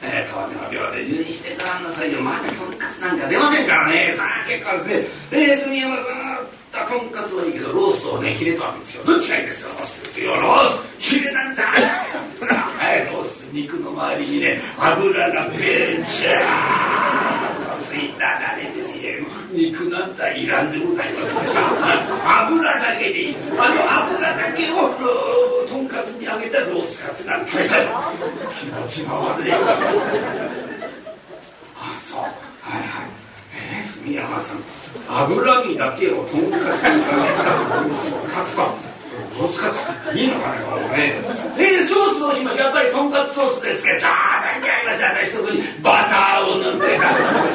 [0.05, 4.13] えー、糖尿病で入院してごらんなさいよまだとんかつなんか出ませんからね。
[4.15, 5.49] さあ結構ですね。
[5.49, 6.45] えー、住山さん
[6.93, 9.05] とんかつはいいけどローストをねヒレとあるんですよ。
[9.09, 10.37] どっちがいいですかローストですよ。
[10.37, 11.01] ロース。
[11.01, 13.41] ヒレなんだ はいロース。
[13.51, 15.57] 肉の周りにね油がべ
[16.05, 17.89] ちゃー。
[17.89, 18.93] ついただれです。
[18.93, 21.33] よ肉なんかいらんでございます。
[22.45, 24.77] 油だけでいいあの油だけを
[25.69, 27.87] とんかつに揚げたロースカツなんて食べたい
[28.61, 29.59] 気持ちが悪いあ
[32.09, 32.27] そうは
[32.79, 33.09] いはい
[33.57, 34.59] えー、住山さん
[35.31, 37.95] 油身だけをとんかつに揚げたロー
[38.29, 38.63] スカツか
[39.39, 39.71] ロースカ
[40.13, 40.47] ツいいのか
[40.97, 41.21] ね
[41.59, 43.83] えー、ソースどうしましょうやっぱりとんかつソースです。
[43.85, 44.13] けどじゃあ
[44.61, 47.03] 何やりました私そこにバターを塗ってた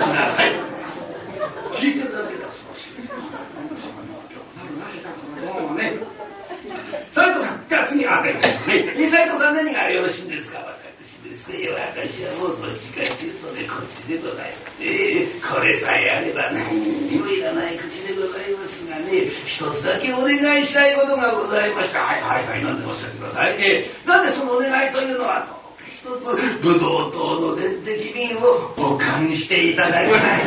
[0.03, 0.55] しなさい
[1.73, 3.01] 聞いてるだけで恐ろしい
[5.67, 5.93] もうね
[7.11, 21.99] 斉藤さんじゃあ次は当たりますね斉藤さん何がよろしいんですか私ですね私はもうどっちかっていうとねこっちでございますえー、これさえあれば何にもいらない口でございますがね一つだけお願いしたいことがございました。
[22.03, 25.47] はいはいはい何でもおっしゃってください、えー、なんでそのお願いというのは
[25.87, 26.09] 一つ
[26.61, 28.41] ブドウ糖の点滴瓶を
[28.75, 30.43] 保管していただきたい。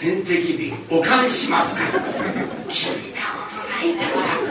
[0.00, 1.82] 点滴瓶保管しますか。
[2.68, 4.47] 聞いたことないな。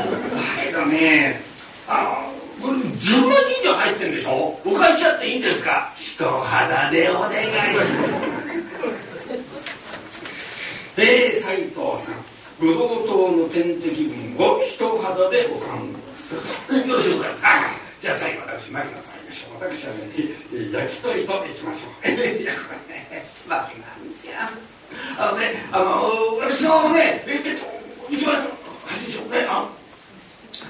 [0.77, 1.41] どね
[1.87, 2.21] あ
[2.61, 4.59] のこれ10万人以上入ってるんでしょ？
[4.65, 5.91] お返しちゃっていいんですか？
[5.99, 7.83] 人肌でお願いしま
[9.19, 9.33] す。
[11.01, 12.15] えー、斉藤さん。
[12.59, 15.77] ブドウ糖の点滴瓶を人肌で保管
[16.87, 17.43] よろしゅうございます。
[18.01, 19.63] じゃあ最後私マリナさんしょう。
[19.63, 20.09] 私はね
[20.73, 24.33] 焼き鳥といきましょういやこれねわけなんですよ。
[25.19, 27.23] あのねあの私のね
[28.09, 28.35] 一番
[28.87, 29.69] 初でしょうねあの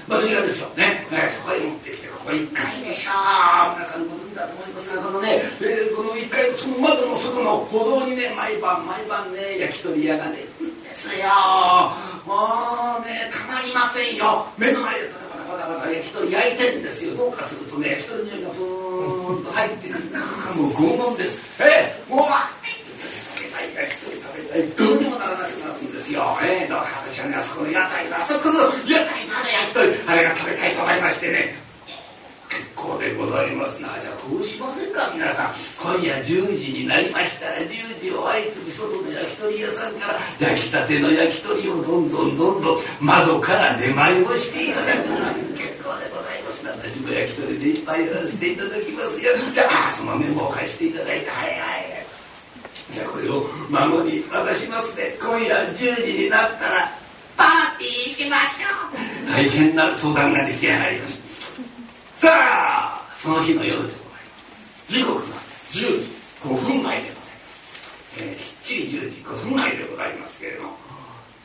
[0.08, 3.78] 窓際ですよね、ね、そこへ持ってきてここ1階でしょう。
[3.78, 6.48] 皆さんご存知だと思いますがこのね、えー、この1階
[8.38, 11.28] 毎晩毎晩ね焼き鳥屋がねですよ。
[12.24, 14.46] もうねたまりませんよ。
[14.56, 17.16] 目の前でバタバタバタバタ焼き鳥焼いてるんですよ。
[17.16, 20.04] どうかするとね焼き鳥の匂いがふーんと入ってくる。
[20.56, 22.26] もう拷問ですええもう
[23.36, 31.68] 食べたい焼き鳥食べたいどうにもならなくなるんですよええだから私はねあそこの屋台のあそこの屋台の焼き鳥あれが食べたいと思いましてね
[32.48, 40.18] 結構でございますなじゃあこうしませんか皆さん今夜10時になりましたら10時を相次ぎ外の焼き鳥屋さんから
[40.88, 45.16] 焼きたての焼き鳥をどんどんどんどん窓から出前をしていただくの
[45.54, 51.58] 結構でございます私も焼き鳥でいっぱいやらせていただきますよじゃあそのメモを貸していただいてはいはい
[52.94, 56.90] じゃあこれを孫に渡しますね今夜10時になったら
[57.36, 61.18] パーティーしましょう大変な相談が出来上がりまし
[62.20, 64.18] たさあその日の夜でございま
[64.88, 64.92] す。
[64.92, 65.36] 時刻が
[65.70, 70.77] 10時5分前でございます、えー、きっちり10時5分前でございますけれども。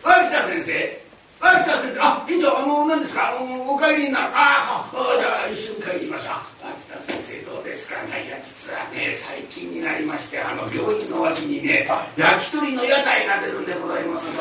[0.04, 1.00] 秋田先生？
[1.40, 2.02] 秋田先生？
[2.04, 3.32] あ院長あの何ですか？
[3.32, 4.36] あのお帰りになる。
[4.36, 7.96] ああじゃあ一緒に帰りましょう秋田先生どうですか？
[8.12, 11.88] ねいや実はね最近になりましてあの病院の脇にね
[12.18, 14.34] 焼き鳥の屋台が出るんでございますよ。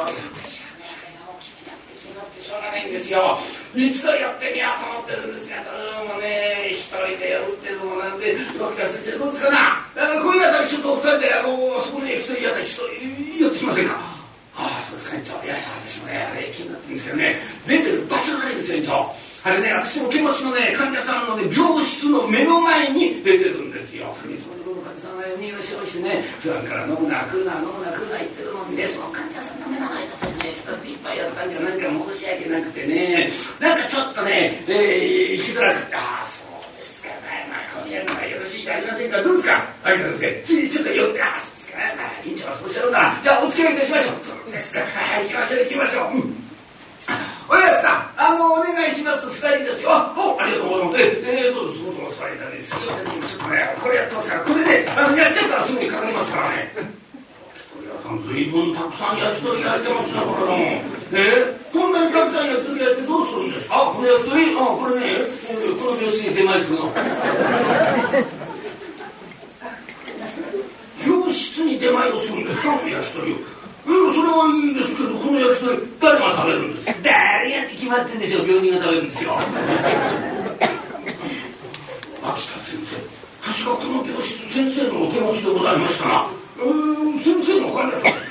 [2.42, 3.38] しょうがないんですよ。
[3.75, 5.70] 一度寄ってみようと思ってるんですがど
[6.03, 9.79] うもね一人で寄るっていうのもなんで脇田先生どうですかな？
[9.94, 12.94] 今夜あたりちょっとお二人であのそこの焼き鳥屋台ちょっと
[13.42, 14.21] 寄ってきませんか？
[14.62, 15.44] ああそうですか園長。
[15.44, 17.37] いやいや私もねあれ気になってるんですけどね。
[17.66, 19.14] 出てる場所がないんですよ園長。
[19.42, 24.14] あれね私も手持ちのね患者さんのね病室の目の前に出てるんですよ。
[24.22, 24.40] それに
[24.72, 46.42] の患者さんが4人をしをしてね普段から飲むな食うな飲むな食うな言ってるのにねその患者さんの目の前でね一人いっぱいやったんじゃなんか申し訳なくてねなんかちょっとね、えー、行きづらくてああそうですかねまあ今夜のがよろしいじゃありませんかどうですか有田先生ちょっと寄ってああそうですかねまあ院長はそうおっしゃるならじゃあお付き合いいたしましょうですかはい行きましょう行きましょう、うん
[47.48, 49.28] おやすさん、あの、お願いします。
[49.28, 49.90] 二人ですよ。
[50.16, 51.20] お、ありがとうございます。
[51.26, 52.62] え、えー、どうぞ、そこのお座りだね。
[52.62, 56.72] すいません、ちょっとね、これやってますから、これで、あの、やっちゃったらすぐにかかりますからね。
[56.72, 56.88] 焼
[57.60, 60.54] き鳥屋さん、ずいぶんたくさん焼き鳥焼いてますな、これも。
[60.54, 65.28] えー、こんなにたくさん焼き鳥焼いてどうするんですかあ、この焼き鳥あ、これね、
[65.76, 66.88] この病室に出前するの。
[71.04, 73.62] 病室に出前をするんですか焼き鳥を。
[73.85, 79.33] うん、それはいいですけど、この焼き鳥、誰が食べるんです誰やって決まってんでしょう、病人が食べるんですよ。
[82.23, 82.95] 秋田先生、
[83.42, 86.27] 確かこの病室、先生のお手持ちでございましたな。
[86.62, 86.71] う
[87.16, 88.23] ん、先生のお金だったんです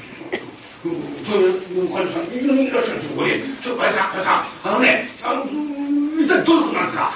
[0.81, 1.43] それ
[1.83, 7.11] お金さん、いろいろいらっしゃるところに、ちょっと、あやさん、あやさん、あのね、あの、一体どういうことなんですか？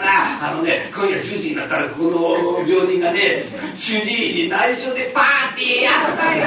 [0.00, 3.44] 那あのね今夜10時になったらこの病人がね
[3.76, 6.46] 主治医に内緒でパーティーやったよ。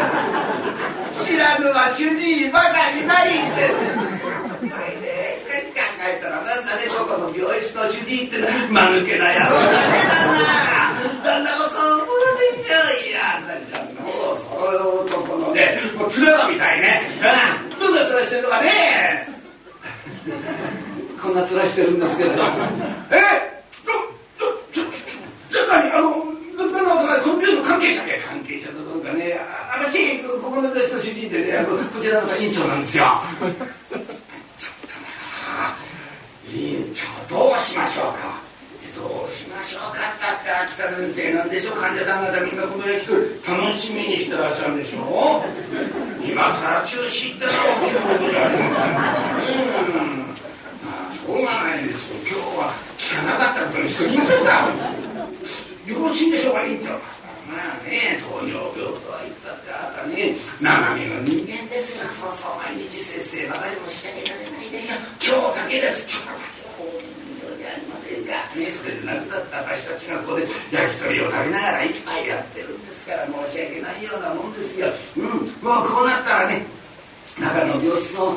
[1.25, 3.69] 知らぬは主治医ばかりないって。
[5.75, 8.51] 考えたらなんだねここの病室の主治医ってのは。
[8.69, 9.55] 間抜けな野郎。
[9.55, 9.97] だね
[11.23, 12.73] 旦那旦那もそう思うでしょ
[13.09, 13.41] いや。
[14.01, 17.01] もうその男のねもう面がみたいね。
[17.73, 17.79] うん。
[17.79, 19.27] どんな面してるのかね。
[21.25, 22.35] こんな面してるんですけれど。
[23.09, 23.17] え
[25.49, 25.91] じゃ何？
[25.97, 26.23] あの、
[26.55, 26.79] なんだ
[27.23, 29.39] この病の関係者ね、関係者とどうかね、
[29.73, 33.05] 私、ここの病室の主治医でね、あのこちらの院長なんですよ。
[33.41, 33.51] ちょっ
[33.89, 35.73] とな、
[36.53, 38.45] 院長どうしましょうか？
[38.95, 41.75] どうしましょうかったって秋田先生なんでしょう？
[41.81, 45.43] 患者さん方みんなこの焼き鳥楽しみにしてらっしゃるんでしょ
[46.21, 46.25] う？
[46.25, 48.69] 今更中止ってのは大きなことじゃありま
[49.41, 50.25] せんうん
[51.15, 54.69] しょうがないですよ今日は聞かなかったことにしときましょうか
[55.85, 75.25] よろしいんでしょうか院長まあね糖尿病とは言ったってあなたね生身の人間ですよそうそう毎日先生ばかりもしてあげられないでしょ今日だけです今日だけじゃありませんかねそれで亡くなった私たちがここで焼き鳥を食べながら一杯やってるんですから申し訳ないようなもんですようん
[75.65, 76.65] もうこうなったらね
[77.35, 78.31] 中の病室の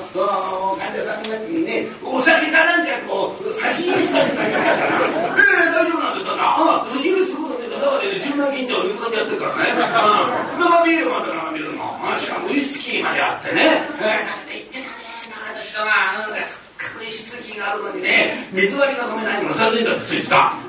[0.74, 4.98] 患者さんたちにねお酒かなんかこう差し入れしたりなんかしたら
[5.38, 20.68] 「ええ大丈夫なんですかなあ差し入れすることねえから中で10万金以上水かけやってるからね生ビールまで生ビールのしかもウイスキーまであってねええって言ってたね中の人がなんです確実気があるのにね水割りが飲めないのが3000円だってついてた。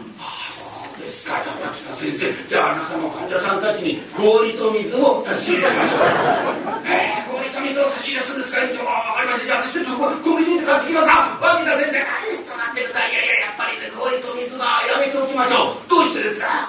[0.99, 16.67] ですかじゃあ先生じゃああなたの患者さんたちに氷と水を差し入れしましょうえー、氷と水を差し入れするんですか院長わかりませんじゃあ私ちょっとコンビニで買ってきますか脇田先生あれとなってくださいいやいややっぱりね氷と水はやめておきましょうどうしてですか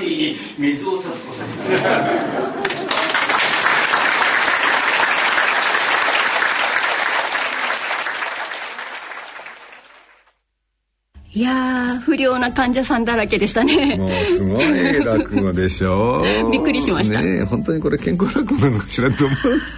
[0.00, 2.78] に水を差すことになる
[11.34, 13.96] いや不良な患者さんだらけでしたね。
[13.96, 17.22] もうすごい落語でしょ びっくりしました。
[17.22, 19.24] ね本当にこれ健康落語なのかしらと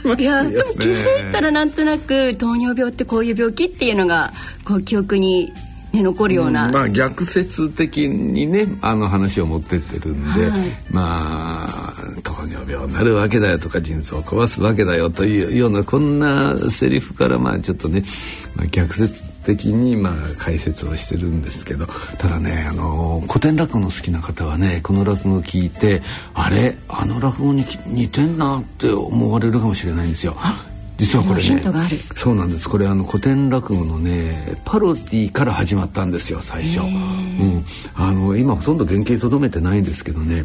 [0.05, 4.33] 思いやでも気づいたらなんとなく糖尿病ってこういう病気っていうのが
[4.65, 5.53] こう記憶に
[5.93, 10.61] ね、残るような、うん、まあ逆説的にねあの話を持ってってるんで、はい、
[10.91, 18.05] まあ糖尿病になるわけだよとか腎臓を壊すわけだよというようなこんなセリフからまあちょっとね、
[18.55, 21.87] まあ、逆説的にまあ解説をしてるんですけど
[22.19, 26.03] ただねあの古典落語の好きな方はねこの落語を聞いて
[26.35, 26.77] あれ？
[26.89, 30.37] あの落語に似てんなって思われるかもしれないんですよ。
[30.99, 31.63] 実はこれね
[32.15, 32.69] そうなんです。
[32.69, 37.65] これあの古典落語のねパロディから始まったんですよ最初、うん、
[37.95, 40.45] あの今ほとんど原型とどめてないんですけどね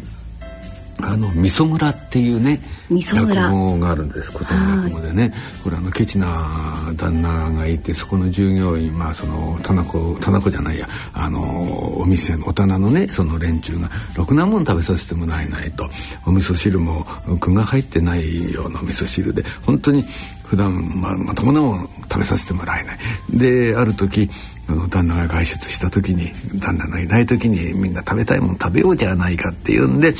[1.02, 5.32] あの味噌村っていうね落語があるんです古典落語でね。
[5.62, 10.88] これあのケチな旦那がいてそこの従業員まあその田中田中じゃないや。
[11.12, 15.88] あのお店のお棚のねその連中がろくなもの食べさせてもらえないと
[16.26, 17.06] お味噌汁も
[17.40, 20.04] 具が入ってないようなお味噌汁で本当に
[20.46, 22.98] 普段ままともなもの食べさせてもらえない
[23.30, 24.30] である時
[24.68, 30.14] あの旦那が外出した時に旦那のいない時にみんな食べたいもの食べようじゃないかっていうんで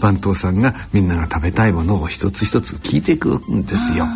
[0.00, 4.06] 番頭さんがみんなが食べたいものを一つ一つ聞いていくんですよ。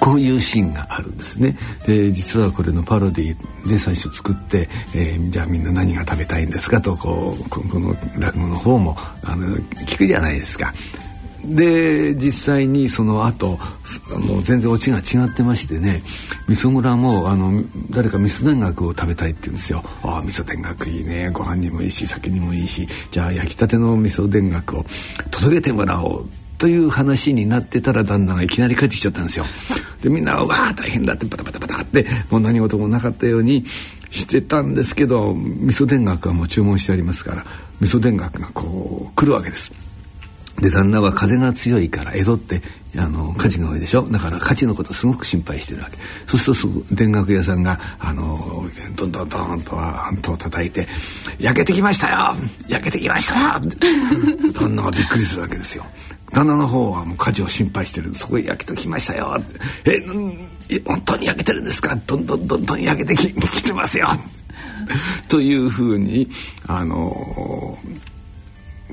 [0.00, 1.56] こういうシーンがあるんですね。
[1.86, 9.56] で実はこれのパロディで最初作って、えー、じゃあみんな何が食べたいんですかとこうこの落語の方もあの
[9.86, 10.72] 聞くじゃないですか。
[11.44, 13.58] で実際にその後
[14.28, 16.02] もう全然オチが違ってましてね
[16.48, 24.84] 味噌蔵もあの誰か味噌田楽を食べたいって言うんですよ「ああ味噌田楽いいねご飯にもいいし酒にもいいしじゃあ焼きたての味噌田楽を
[25.30, 26.26] 届けてもらおう」
[26.58, 29.46] という話になってたら旦那がいきなり帰ってきちゃったんですよ。
[30.02, 33.64] でみんな「わあ大変だ」ってバタバタバタってもう何事もなかったように
[34.10, 37.46] してたんですけど味噌田楽はもう注文してありますから
[37.80, 39.72] 味噌田楽がこう来るわけです。
[40.60, 42.62] で旦那は風が強いから江戸って
[42.98, 44.02] あの火事が多いでしょ？
[44.02, 45.96] だから火事のことすごく心配してるわけ。
[46.26, 50.86] そうすると田楽屋さんがあのどんどんどんとあんと叩いて
[51.38, 52.36] 「焼けてきましたよ
[52.68, 53.60] 焼けてきましたよ」
[54.52, 55.86] 旦那がびっくりするわけですよ。
[56.32, 59.36] 旦那の方はもう火事を心配してるそこへ焼けてきましたよ！
[59.84, 64.08] え本当に焼けてるんですかどんどんどんどん焼けてききてますよ！
[65.28, 66.28] というふうに
[66.66, 67.78] あの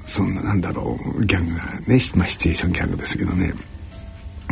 [0.08, 3.53] そんななんだろうギャグがね、まあ、シチュエーションギャグですけどね。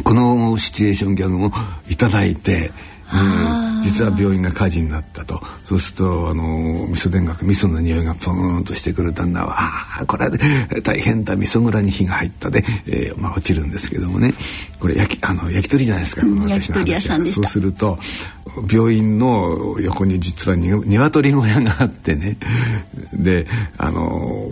[0.03, 1.51] このシチュエーションギャグを
[1.89, 2.71] 頂いて、
[3.13, 5.39] うん、実は病院が火事になったと。
[5.65, 10.31] そうするとあの味噌田楽味噌の匂いがポーンとしてくる旦那は「ああこれは
[10.83, 11.35] 大変だ。
[11.35, 14.33] 味噌蔵に火が入ったで」えーまあ、落ちるんですけどもね。
[14.79, 16.39] これ焼きあの焼き鳥じゃないですか、うん、
[17.25, 17.97] そうすると
[18.71, 22.37] 病院の横に実はに鶏小屋があってね。
[23.13, 24.47] であの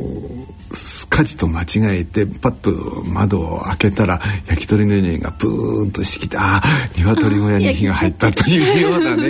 [1.10, 1.66] 火事と間違
[2.00, 2.72] えてパッと
[3.06, 6.62] 窓を開けたら焼き鳥の匂いがプーンとしてきてああ
[6.98, 9.23] 鶏小屋に火が入ったというようなね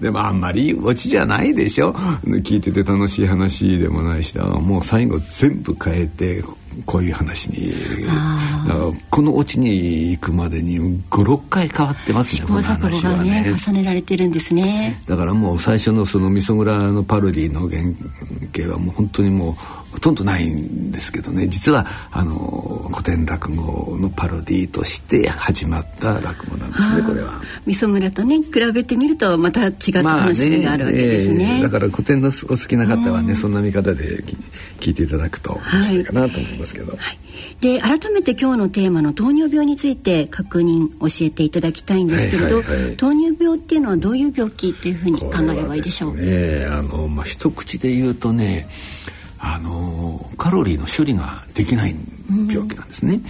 [0.00, 1.92] でもあんまりオチじゃないでしょ。
[1.92, 6.42] 聞いてて楽しい話でもないしもう最後全部変えて
[6.86, 7.72] こういう話に。
[8.66, 15.00] だからこのオチに行くまでに56回変わってますね試行錯誤がね重ねられてるんですね。
[15.06, 17.82] だからもう最初のその味噌蔵のパロディの原
[18.52, 19.54] 型はもう本当にもう
[19.92, 27.40] ほとんどないんですけどね実はあの古典落語のパロディとして始まった落語なんですねこれは。
[27.66, 34.22] 味噌村とね比べてみるとまた違った楽しみがあるわけですねねえー、だから古典のお好きな方はね、そんな見方で
[34.78, 36.92] 聞いていただくと面白いかなと思いますけど。
[36.92, 37.18] はいはい、
[37.60, 46.14] で改めて今日のテーマの糖尿病について確認教えていただきたいんですけれど、はいはいはい、糖尿病っていうのはどういう病気っていうふうに考えればいいでしょう？
[46.16, 48.68] ね、あのまあ一口で言うとね。
[49.40, 51.96] あのカロリーの処理ができない
[52.48, 53.20] 病気なんですね。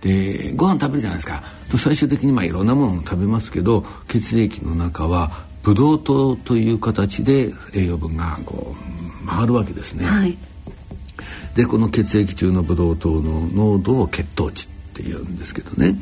[0.00, 5.30] でご飯食べるじゃないですかと最終的にまあいろんなものを食べますけど血液の中は
[5.62, 8.76] ブドウ糖という形で栄養分がこ
[9.24, 10.06] う回るわけですね。
[10.06, 10.36] はい、
[11.56, 15.94] でこの血液中のブドウ糖の濃度を血糖値って言うんですけどね。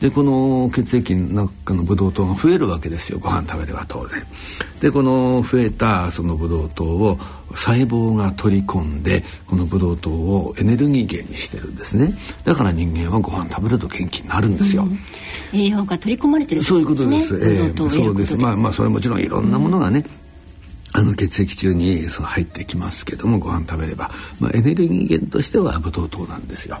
[0.00, 3.18] でこの血液の中のブドウ糖が増えるわけですよ。
[3.20, 4.24] ご飯食べれば当然。
[4.80, 7.18] でこの増えたそのブドウ糖を
[7.54, 12.12] 細胞が取り込んでこのブドウ糖をエネルギー源にしてるんですね。
[12.44, 14.98] だから人間はご飯食べると元気になるんですよ、うん、
[15.52, 18.36] 栄養が取り込まれてる、ね、そういうことです、えー、そうです。
[18.36, 20.20] まあまあそれもちろんいろんなものがね、うん
[20.92, 26.78] あの血液中にその入ってきますけどもご飯食べれば、まあ、エネルギー源としてはブドウ糖なんですよ。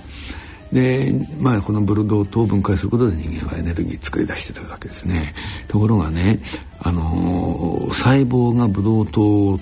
[0.72, 5.34] で、まあ、このブルドウ糖を分解することで人間はエネルギー作り出してるわけですね。
[5.68, 6.40] ところがね、
[6.78, 9.60] あのー、細胞がブドウ糖を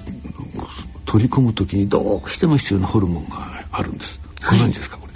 [1.07, 4.21] 取り込む時にどうしても必要なホルモンがあるんです。
[4.43, 5.09] ご存知ですか、これ。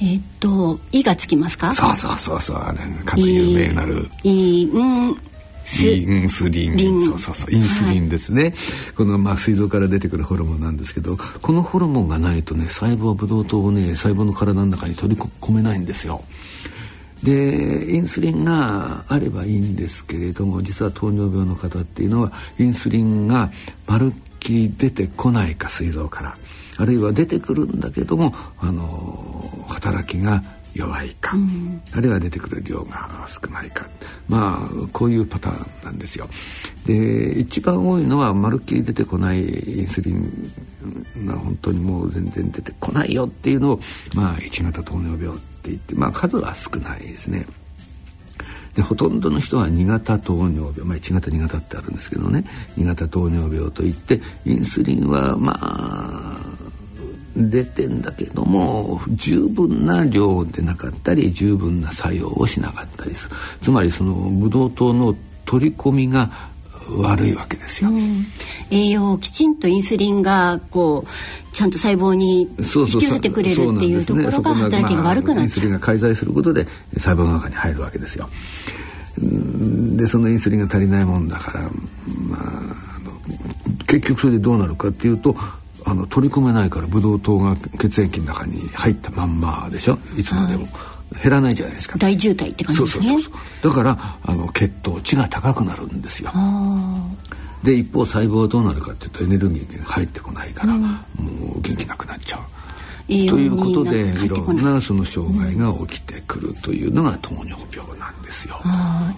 [0.00, 1.72] えー、っと「い」がつきますか？
[1.74, 5.16] そうそうそうそうあれかの有名なる「い」うん
[5.84, 7.04] インスリン。
[7.04, 7.52] そうそうそう。
[7.52, 8.52] インスリンですね、はい、
[8.96, 16.22] このまあ膵臓から出てくるホルモンなんですけどこのホルモンがないとね細胞はブドウ糖をね細胞の体の中に取り込めないんですよ。
[17.22, 23.50] でインスリンがあればいいんですけれども実は糖尿病の方っていうのはインスリンが
[23.86, 26.36] まるっきり出てこないか膵臓から。
[26.78, 30.42] あるいは出てくるんだけどもあの働きが
[30.74, 33.86] 弱いか、うん、あるいは出てくる量が少ないか
[34.28, 36.28] まあこういうパターンなんですよ。
[36.86, 40.52] で一番多いのはまるっきり出てこないインスリン
[41.26, 43.80] が本当にもう全然出てこないよっていうのを
[44.14, 47.46] まあ1型糖尿病って言ってまあ数は少ないですね。
[48.74, 52.44] でほとんどの人は2型糖尿病、まあ、1型2型ってあるんですけどね
[52.78, 56.61] 2型糖尿病といってインスリンはまあ
[57.36, 63.36] 出てんだけども十分な量でなかったり十分な作用をしなかったりする。
[63.60, 66.30] つまりそのブドウ糖の取り込みが
[66.88, 68.26] 悪いわけですよ、うん、
[68.70, 72.56] 栄養をきちんとインスリンがこうちゃんと細胞に引
[72.98, 78.28] き寄せてくれるっていうところが働きが悪くなっちゃう、まあ、インスリンが介在することで細胞の中に入るわけですよ。
[79.96, 82.82] でそのインスリンが足りないもんだからまあ
[83.86, 85.36] 結局それでどうなるかっていうと
[85.84, 89.98] あの取り込めないからブドウ糖が血液の中に入ったまんまでしょ？
[90.16, 90.66] いつまでも、
[91.22, 91.98] 減らないじゃないですか。
[91.98, 93.06] 大渋滞って感じですね。
[93.08, 93.70] そうそうそう。
[93.70, 96.32] だからあの血糖値が高くなるんですよ。
[97.62, 100.90] で一方細胞はどうなるかっていうとエネルギーが入ってこないから、うん、も
[101.56, 102.40] う元気なくなっちゃう
[103.28, 108.60] ということでいろんなその障害が起きてくるというのが糖尿病なんですよ。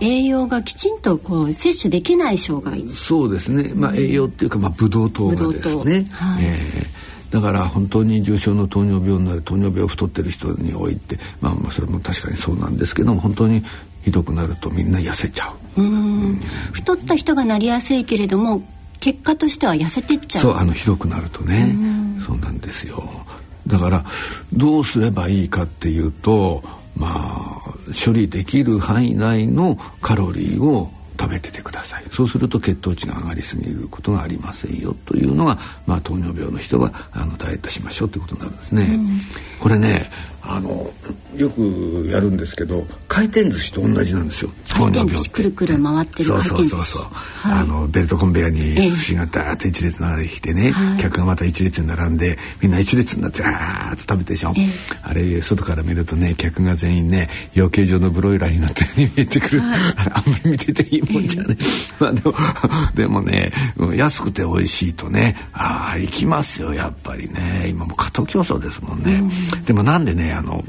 [0.01, 2.85] 栄養がきちんとこう摂取できない障害。
[2.95, 3.73] そうですね。
[3.75, 6.07] まあ栄養っていうかまあブドウ糖がですね。
[6.11, 13.63] はい、えー、だから本当に重症の糖尿病になる糖尿病太ってる人において、まあ、まあそれも確かにそうなんですけども本当に
[14.03, 15.83] ひどくなるとみんな痩せちゃう。
[15.83, 16.41] うん、
[16.73, 18.63] 太った人がなりやすいけれども
[19.01, 20.43] 結果としては痩せてっちゃう。
[20.43, 21.77] そうあのひどくなるとね、
[22.19, 23.03] うそうなんですよ。
[23.67, 24.05] だから
[24.53, 26.63] どうすればいいかっていうと
[26.97, 38.83] まあ処理できる範囲内のカロリーを食べててくださいそうすると血糖値が上がりすぎることがありませんよというのが、まあ、糖尿病の人はあのダイエットしましょうということになるんですね。
[38.83, 39.21] うん、
[39.65, 40.11] これね
[40.43, 40.91] あの
[41.35, 47.03] よくやるんですけど回転寿司と同じなんですよ、回転寿司くるくる回ってる回転寿司そうそう。
[47.03, 54.69] そう、はい、あのベルトコンベヤに寿司がダーッと一列流れてきてね、え客がまた一列に並んでみんな一列になってあーっと食べてでしょ、え
[55.03, 59.79] あれ外から見るとね客が全員ね養鶏場のブロイラーになったように見えてくる、はい、
[60.13, 61.57] あんまり見てていいもんじゃね、
[61.99, 62.35] まあでも
[62.95, 63.53] でもね
[63.97, 67.69] 安くて美味しいとねああ行きますよやっぱりね。
[67.69, 69.31] 今も過渡競争ですもんね、うん、
[69.67, 70.65] でもなんでねあの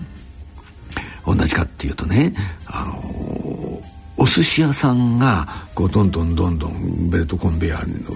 [1.25, 2.33] 同じかっていうとね
[2.67, 3.81] あの
[4.17, 8.15] お寿司屋さんがこうどんどんどんどんベルトコンベヤーを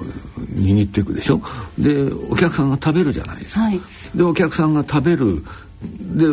[0.55, 1.41] 握っていくでしょ？
[1.77, 3.79] でお客さんが食べるじゃないですか、はい、
[4.15, 5.43] でお客さんが食べる
[5.81, 6.25] で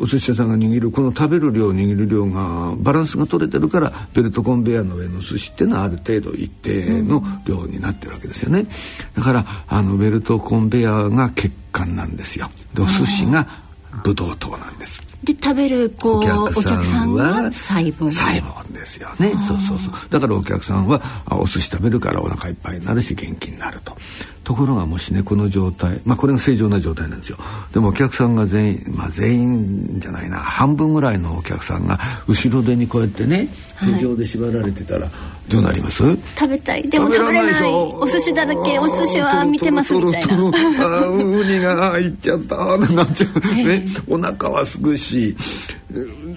[0.00, 8.66] お寿司屋さんが握るこの食べる量握る量がバランスが取れてるからベルトコンベヤーの上の寿司っていうのはある程度一定の量になってるわけですよね。
[9.14, 12.50] だからあのベルトコンベヤーが血管なんですよ。
[12.74, 13.63] でお寿司が
[14.02, 15.00] ブドウ糖なんです。
[15.22, 19.32] で食べるこうお客さんは細胞細胞ですよね。
[19.48, 19.94] そうそうそう。
[20.10, 23.96] だからお客さんはあお寿司食べるからお腹いっぱいになるし元気になると
[24.44, 27.38] ところがもしねこの状態まあこれが正常な状態なんですよ。
[27.72, 30.36] でもお客さんが全員まあ全員じゃないな。
[30.38, 33.48] 半分ぐらいのお客さんが後ろ手にこうやってね
[33.80, 35.08] 天井で縛られてたら、
[35.48, 36.02] どうなります？
[36.36, 36.88] 食べたい。
[36.88, 37.62] でも食べれない。
[37.64, 38.78] お寿司だらけ。
[38.78, 40.34] お寿司は見てますみたいな。
[40.36, 42.76] あウニがいっちゃった。
[42.78, 43.40] なっちゃう。
[43.56, 43.84] ね。
[44.06, 45.36] お腹はすくし。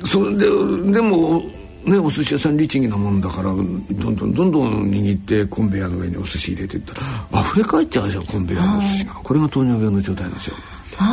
[0.05, 0.45] それで
[0.93, 1.43] でも
[1.87, 6.93] ね、お寿司屋さん律儀なもんだからどんどんどんどん握ってコンベヤの上にお寿司入れていった
[7.33, 9.13] ら溢れ返っちゃうでしょコンベヤのお寿司が。
[9.13, 10.55] これが糖尿病の状態なんですよ。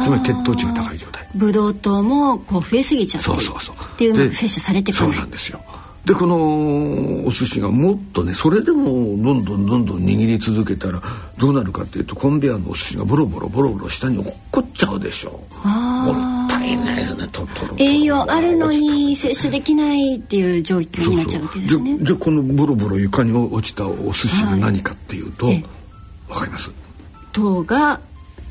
[0.02, 1.28] つまり血糖値が高い状態。
[1.34, 3.76] ブドウ糖もこう増えすぎちゃってそうそうそう。
[3.76, 5.60] っていうのが摂取されてこないそうなんですよ。
[6.04, 8.84] でこのお寿司がもっとねそれでも
[9.22, 11.02] どんどんどんどん握り続けたら
[11.38, 15.30] どうなるかっていうとコンベヤのお寿司がボロボロボロボロ下に落っこっちゃうでしょ。
[15.30, 17.76] もったいないですねととろ。
[17.78, 21.98] 栄養あるのに摂取できないっていう状況になっちゃうわけですね。
[22.00, 25.64] じゃこのボロボロ床に落ちたお寿司が何かっていうと、はい、
[26.28, 26.70] わかります？
[27.32, 28.00] 糖が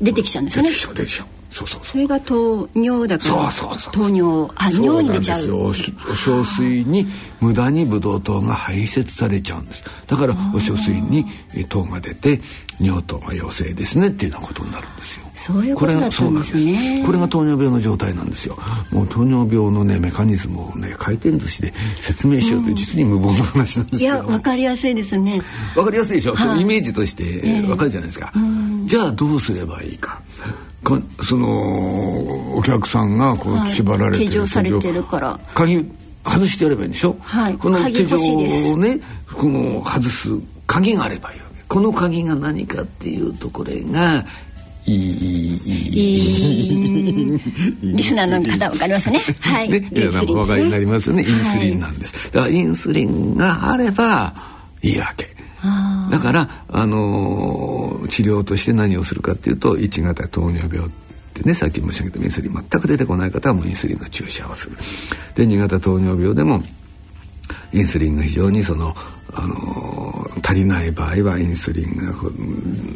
[0.00, 0.70] 出てきちゃうんですよね。
[0.70, 3.50] 出てきちゃう出てきちゃうそうそうそれが糖尿だから。
[3.52, 5.38] そうそう糖尿あ尿に出ちゃう。
[5.38, 5.56] んですよ。
[5.58, 7.06] おお小水に
[7.40, 9.84] 無駄にブドウ糖が排泄されちゃうんです。
[10.08, 11.24] だからお小水に
[11.54, 12.40] え糖が出て
[12.80, 15.24] 尿糖が陽性ですねっていうようなことになるんですよ。
[15.36, 16.56] そういうことだったんですね。
[16.56, 17.06] これがそうなんです。
[17.06, 18.58] これが糖尿病の状態なんですよ。
[18.90, 25.40] もう糖尿病のねメカニズムをね回転寿司で説明しようという実に無謀な話なんですいやわかりやすいですね。
[25.76, 26.48] わかりやすいでしょ、はい。
[26.48, 28.32] そのイメージとしてわかるじゃないですか、
[28.86, 30.20] じゃあどうすればいいか
[30.84, 33.72] かそのお客さんがこうはい。
[33.72, 35.40] 縛られてる手錠されてるから。
[35.54, 35.84] 鍵
[36.24, 37.58] 外してやればいいんでしょ、はい。
[37.58, 39.00] この鍵手錠をね
[39.32, 40.28] この外す
[40.66, 41.62] 鍵があればいいわけ。
[41.68, 44.24] この鍵が何かっていうとこれが
[44.86, 47.40] いいいいいい。
[47.96, 49.20] リスナーの方わかりますね。
[49.40, 49.68] はい。
[49.68, 54.34] ね、皆さんもお分かりになりますよね、インスリンなんです、だからインスリンがあれば
[54.82, 55.33] いいわけ
[56.10, 60.90] だから、あのー治療として何をするかっていうと1型糖尿病っ
[61.32, 64.76] てねさっき申し上げたインスリン全く出てこない方はもうインスリンの注射をする。
[65.34, 66.62] で2型糖尿病でも
[67.74, 68.94] インスリンが非常にその、
[69.32, 70.04] あのー
[70.44, 72.12] 足りない場合はインスリンが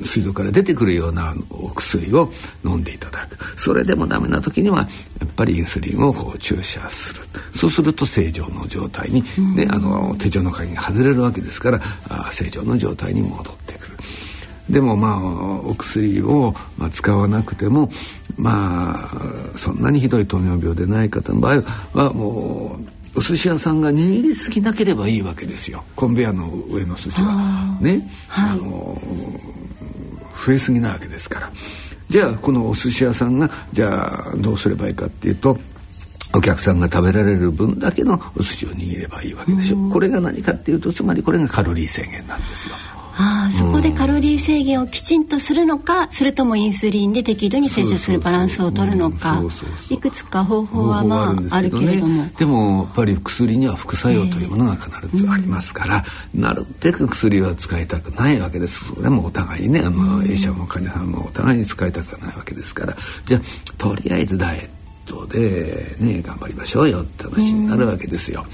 [0.05, 2.31] 水道から出てくるようなお薬を
[2.62, 3.39] 飲んでいただく。
[3.59, 4.85] それでもダメな時にはや
[5.26, 7.22] っぱりインスリンをこう注射する。
[7.55, 9.24] そうすると正常の状態に、
[9.57, 13.97] ねあの手錠の鍵が外れるわけですからあ正常の状態に戻ってくる。
[14.68, 17.91] でもまあお薬を、まあ、使わなくても
[18.37, 21.62] まあそんなにひどい糖尿病でない方の場合
[21.95, 25.84] はもうお寿司屋さんが握りすぎなければいいわけですよ。
[25.96, 27.78] コンベヤの上の寿司は。
[27.80, 29.00] ね、あの
[30.46, 31.52] 増えすぎなわけですから。
[32.09, 35.59] じゃあこのお寿司屋さんがじゃあどうすればいいかっていうと
[36.34, 39.90] お客さんが食べられる分だけのお寿司を握ればいいわけでしょ。
[39.90, 42.74] これが何かっていうとつまりこれがカロリー制限なんですよ。
[43.19, 49.43] ああそこでカロリー制限をきちんとするのかそれともインスリンで適度に摂取するバランスを取るのか。
[49.91, 52.27] いくつか方法はまああるけれども。
[52.39, 56.05] でもやっぱり薬には副作用というものが必ずありますから、
[56.35, 58.85] なるべく薬は使いたくないわけです。
[58.95, 62.97] それもお互いにね、まあ、医者も患者さんもお互いに使いたくないわけですから。
[63.27, 63.41] じゃあ
[63.79, 64.71] とりあえずダイエ
[65.07, 68.47] ットでね頑張りましょうよって話になるわけですよ。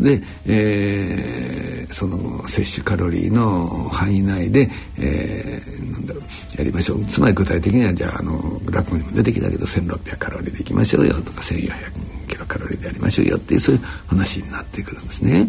[0.00, 6.22] で、えーその摂取カロリーの範囲内で、えーなんだろう
[6.56, 7.04] やりましょう。
[7.06, 15.48] つまり具体的にはじゃああの落語にも出てきたけど1600カロリーでいきましょうよとか1400キロカロリーでやりましょうよっていうそういう話になってくるんですね。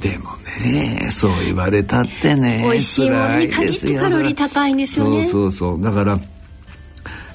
[0.00, 5.26] でもねそう言われたってね美味しいものに限ってカロリー高いんですよね。
[5.26, 5.82] そうそうそう。
[5.82, 6.18] だから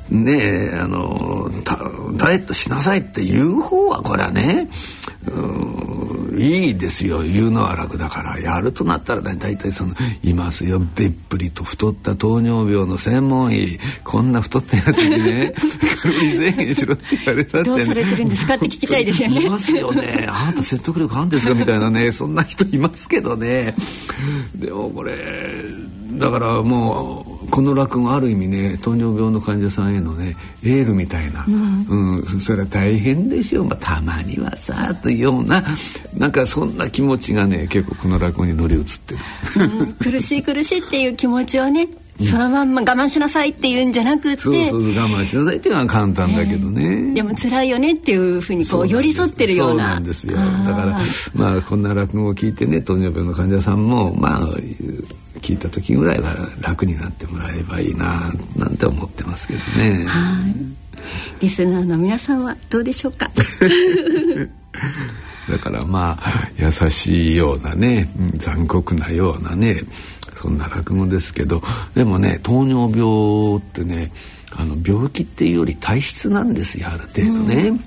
[0.10, 1.78] ねえあのた
[2.14, 4.70] ダイエットしなさいって言う方はこれはね
[5.28, 7.24] うんいいですよ。
[7.24, 8.39] 言うのは楽だから。
[8.39, 9.93] やるとなったらね大体その
[10.24, 10.82] いますよ。
[10.95, 13.78] でっぷりと太った糖尿病の専門医。
[14.05, 15.53] こんな太ったやつにね
[16.01, 18.53] カロリー制限しろって言われたって、ね、どうされてるんですか？
[18.53, 19.43] って聞きたいですよね。
[19.43, 20.28] いますよね。
[20.30, 23.76] あなた説得力あるんですかみたいなねそんな人いますけどね。
[24.55, 25.14] でもこれ
[26.20, 35.63] だからもうこの落語ある意味ね糖尿病の患者さんへのねエールみたいな、うんそれは大変でしょう、まあ、たまにはさというような
[36.15, 39.20] なんかそんな気持ちがね結構この落語に乗り移ってる。
[39.80, 41.88] うん苦しい苦しいっていう気持ちをね
[42.22, 47.13] そのまんま我慢しなさいっていうんじゃなくってそうそうそう我慢しなさいっていうのは簡単だけどね。
[47.13, 49.84] でも辛いよねっていうふうにこう寄り添ってるような。
[49.84, 50.34] そうなんですよ。
[50.36, 50.41] だ
[50.74, 50.99] から
[51.34, 54.41] まあこんな落語を聞いてね糖尿病の患者さんもまあ
[55.41, 60.05] 聞いた時ぐらいは楽になってもらえばいいななんて思ってますけどね。
[61.39, 63.32] リスナーの皆さんはどうでしょうか？
[65.49, 69.78] だからまあ優しいようなねうん残酷なようなね
[70.41, 71.61] そんな落語ですけど
[71.95, 74.11] でもね糖尿病ってね
[74.55, 77.79] あの病気っていうより体質なんですよある程度ね。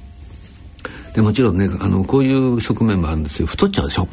[1.14, 3.46] でもちろんねあのこういう側面もあるんですよ。
[3.46, 4.08] 太っちゃうでしょ。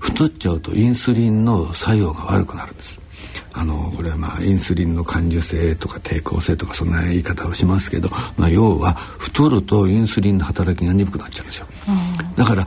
[0.00, 3.00] 太っちゃうとインスリンの作用が悪くなるんです。
[3.52, 11.66] あのこれはまあインスリンの感受性とか抵抗性とかそんな言い方をしますけど、まあ、要は太るとインスリンの働きが鈍くなっちゃうんですよ。
[12.36, 12.66] だから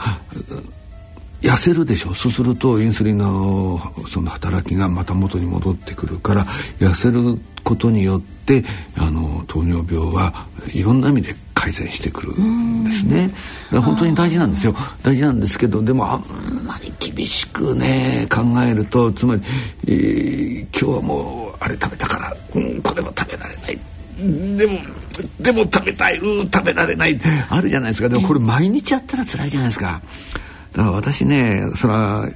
[1.46, 2.14] 痩せるでしょ？
[2.16, 3.80] そうするとインスリンの
[4.10, 6.46] その働きがまた元に戻ってくるから
[6.80, 8.64] 痩せることによって
[8.98, 13.30] あの糖尿病はいろんな意味で改善してくるんですね。
[13.72, 14.76] 本当に大事なんですよ。
[15.04, 16.22] 大事なんですけどでもあん
[16.66, 19.42] まり厳しくね考えるとつまり、
[19.88, 23.80] えー今日はもうあれ食べたから、うん、これは食べられない。
[24.58, 24.80] でも
[25.40, 27.18] でも食べたい、うん、食べられない
[27.50, 30.02] あるじゃないですかでもこれ毎日やったら辛いじゃないですか。
[30.76, 32.28] だから私ねそれは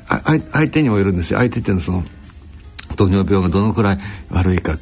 [0.51, 1.39] 相手にもよるんですよ。
[1.39, 2.03] 相手っていうのはその
[2.95, 4.77] 糖尿病がどのくらい悪いか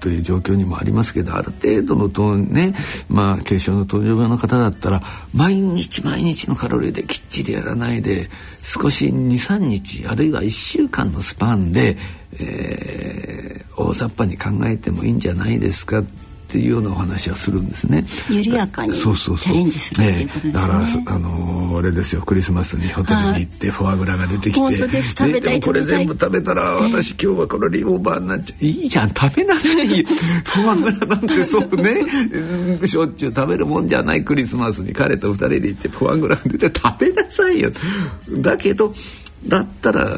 [0.00, 2.74] という状況にもありますけどある程度の糖ね
[3.08, 8.28] まあ軽症の糖尿病の方だったら毎日毎日のカロリーできっちりやらないで
[8.62, 11.96] 少し23日あるいは1週間のスパンで、
[12.38, 16.02] えー、大雑把に考えてもいいんじゃないですか
[16.54, 18.04] っていうようなお話はするんですね。
[18.30, 20.52] 緩やかにチャレンジするっていうことですね。
[20.52, 22.22] だからあのー、あれですよ。
[22.22, 25.16] クリスマスにホテルに行ってフォアグラが出てきて、です。
[25.16, 28.64] 食べたい、ね、これ全部食べたら私今日はカロリーオーバーになっちゃう。
[28.64, 30.04] いいじゃん食べなさい。
[30.04, 32.86] フォアグラなんてそうね。
[32.86, 34.92] しょっちゅう食べるもんじゃないクリスマスに。
[34.92, 37.72] 彼と二人で行ってフォアグラが出て食べなさいよ。
[38.30, 38.94] だけど
[39.46, 40.16] だったら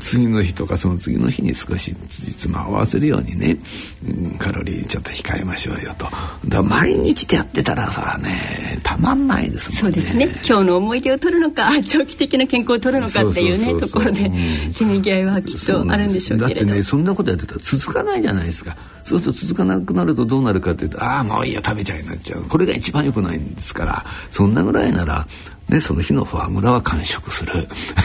[0.00, 3.58] 次の日とかその次の日に少し実も合わせるようにね、
[4.06, 6.08] うん、カロリーちょっと控えましょうよと。
[6.46, 8.73] だ毎日でやってたらさね
[9.04, 10.00] まんないですもんね。
[10.00, 10.24] そうですね。
[10.46, 18.76] 今日の思い出を取るのか 長期的な健康を取るのかっていうねところで、うん、せめぎ合いはきっとあるんでしょうけれどだってねそんなことやってたら続かないじゃないですか。
[19.04, 22.42] そうすると続かなくなるとどうなるかっていうとああもういいや食べちゃいになっちゃう。
[22.44, 24.04] これが一番良くないんですから。
[24.30, 25.26] そんなぐらいなら
[25.68, 27.52] ね、その日のフォアグラは完食する。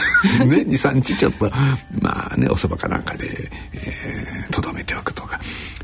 [0.46, 1.50] ね、2、3日ちょっと、
[2.00, 5.38] まあね、おそばかなんかで、えー、とどめておくとか。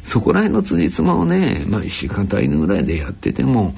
[0.05, 3.75] そこら辺の辻褄をね、まあ1週間単位ぐらいでやってても、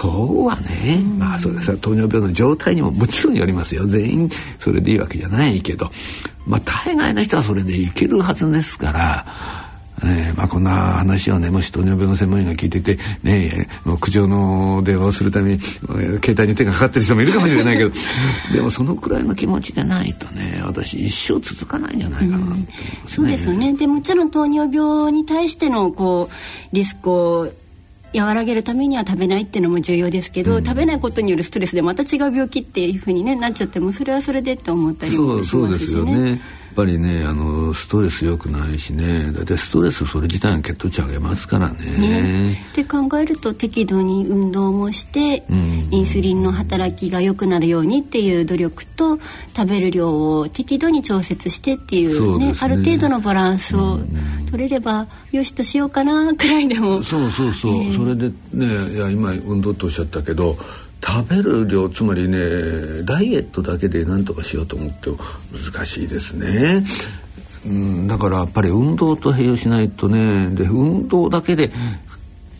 [0.00, 3.84] そうはね、まあそれさ糖尿病の状態にももちろんよりますよ。
[3.86, 4.30] 全員
[4.60, 5.90] それでいいわけじゃないけど。
[6.46, 9.26] まあ大概の人はそれでいけるはずですから。
[10.00, 17.90] えーまあ、こんな話をねもし糖尿病の専門医が聞いてて、ね、もう苦情の電話をするために携帯に手がかかってる人もいるかもしれないけど。
[18.54, 22.68] でもそのくらいの気持ちでないとね私一生続かないんじゃないかな、ねうん、
[23.08, 23.72] そうですよね。
[23.72, 27.48] でもちろん糖尿病に対してのこうリスクを
[28.14, 36.40] 和らげるためには食べないっていうのも重要ですけど、うん、食べないことによるストレスでまた違う病気っていうふうに、ね、なっちゃってもそれはそれでって思ったりもしますしね。
[36.78, 39.32] ぱりねあのストレス良くないしね。
[39.32, 41.74] だってストレスそれ自体が血糖値上げますからね。
[41.98, 42.52] ね。
[42.70, 49.18] って考えると適度に運動もして、うん、インスリンの働きが良くなるようにっていう努力と
[49.56, 53.98] 食べる量を適度に調節してっていうね、ね、ある程度のバランスを
[54.52, 57.02] 取れれば、よしとしようかなくらいでも。
[57.02, 60.56] そうそうそう、えー、それでねいや今運動とおっしゃったけど
[61.04, 65.18] 食べる量つまりねダイエットだけで何とかしようと思っても
[65.52, 66.84] 難しいですね。
[67.66, 71.70] うん、だからやっぱり運動と併用しないとねで運動だけで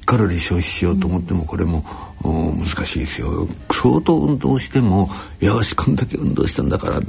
[0.09, 1.85] カロリー消費しようと思ってもこれも、
[2.25, 3.47] 難しいですよ。
[3.71, 7.01] 相当運動してもよしこんだけ運動したんだから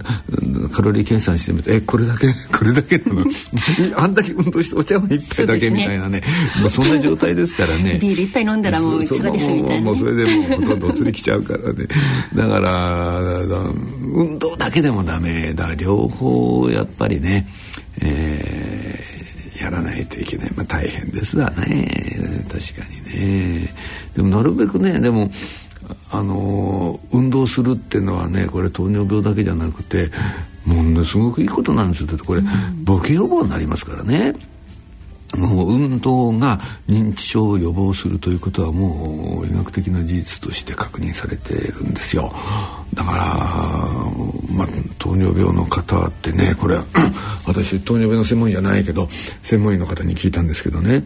[0.69, 3.25] カロリー計算してみてえこれだけ これだけなの？
[3.95, 6.21] あんだけ運動してお茶碗一杯だけみたいなね。
[6.59, 7.99] もうそんな状態ですからね。
[8.03, 11.87] ビール一杯飲んだらもうそですみたいな、もうそれでもうほとんどお釣りきちゃうからね。
[12.35, 13.19] だから
[14.13, 15.73] 運動だけでもダメだ。
[15.75, 17.47] 両方やっぱりね
[18.01, 18.68] えー
[19.69, 22.43] やらないといけない、まあ、大変ですわね。
[22.51, 23.03] 確かに
[23.61, 23.69] ね。
[24.15, 25.29] でもなるべくねでも
[26.11, 30.11] あの運動するっていうのはねこれ糖尿病だけじゃなくて
[30.65, 32.07] ものすごくいいことなんですよ。
[32.07, 32.41] だってこれ、
[32.83, 34.33] ボケ予防になりますからね。
[35.37, 42.33] もう運動が認知症を予防するということはもう医学的な事実として確認されているんですよ。
[42.95, 44.08] だから、
[44.59, 44.67] まあ、
[44.99, 46.75] 糖尿病の方ってねこれ
[47.47, 49.07] 私糖尿病の専門医じゃないけど
[49.41, 51.03] 専門医の方に聞いたんですけどね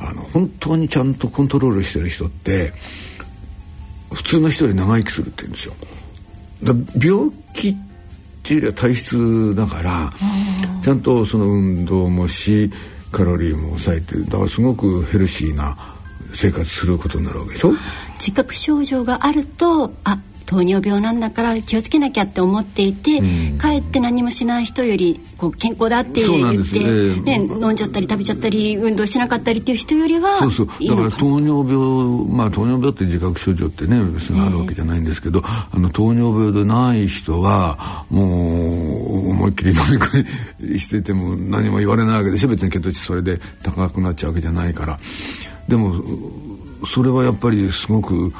[0.00, 2.72] あの本当にちゃんとコントロールしてる人って
[4.12, 5.74] 普通の人より長生きするって言うんですよ。
[6.64, 7.74] だ病気っ
[8.42, 10.12] ていうよりは体質だから
[10.82, 12.70] ちゃんとその運動もし
[13.12, 15.76] カロリーも抑えてだからすごくヘルシーな
[16.34, 17.72] 生活することになるわけでしょ？
[18.18, 26.78] 自覚症状があるとあ糖尿病なんだから気をつけなきゃって思っていて、うん、かえって何もしない人よりこう健康だって言って、
[27.20, 30.66] ね、飲んじゃったり食べちゃったり運動しなかったりっていう人よりはそうそう。
[30.66, 40.24] だから糖尿病まあ糖尿病って自覚症状ってね別にあるわけじゃないんですけど、えー、あの糖尿病でない人はもう思いっきり飲み食
[40.74, 42.48] いしてても何も言われないわけでしょ。
[42.48, 44.98] 別に血糖値それで高くなっちゃうわけじゃないから。
[45.68, 46.00] でも
[46.86, 48.32] それはやっぱりすごく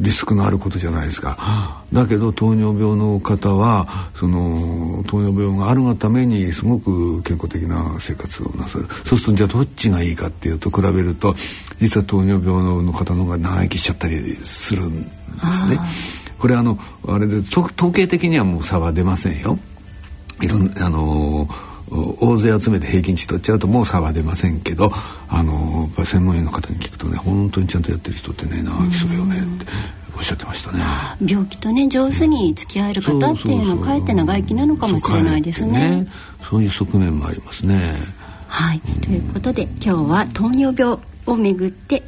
[0.00, 11.34] リスクのあることじゃないですかだけど糖尿病の方はその糖尿病があるがためにすごく健康的な生活をなさるそうするとじゃあどっちがいいかっていうと比べると
[11.80, 15.78] 実は糖尿病の方の方が長生きしちゃったりするんですね。
[16.38, 16.78] これあの
[17.08, 19.58] あれで統計的にはもう差は出ませんよ。
[20.40, 24.90] いろんあのー大勢集めて平均値取っちゃうともう差は出ませんけど
[25.28, 29.66] あの専門医の方に聞くとね本当にちゃんとやってる人ってね長生きするよねって
[30.16, 30.82] おっしゃってましたね。
[31.24, 36.06] 病気とね上手に付き合える方っていうのはかえって長生きなのかもしれないですね。
[36.40, 37.94] そういう側面もありますね。
[38.48, 42.02] はい、ということで今日は糖尿病をめぐって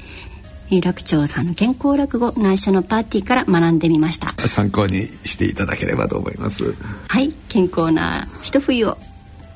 [0.82, 4.48] 楽長さんの健康落語内緒のパーティーから学んでみました。
[4.48, 6.74] 参考にしていただければと思います。
[7.08, 7.32] はい。
[7.48, 8.98] 健康な一冬を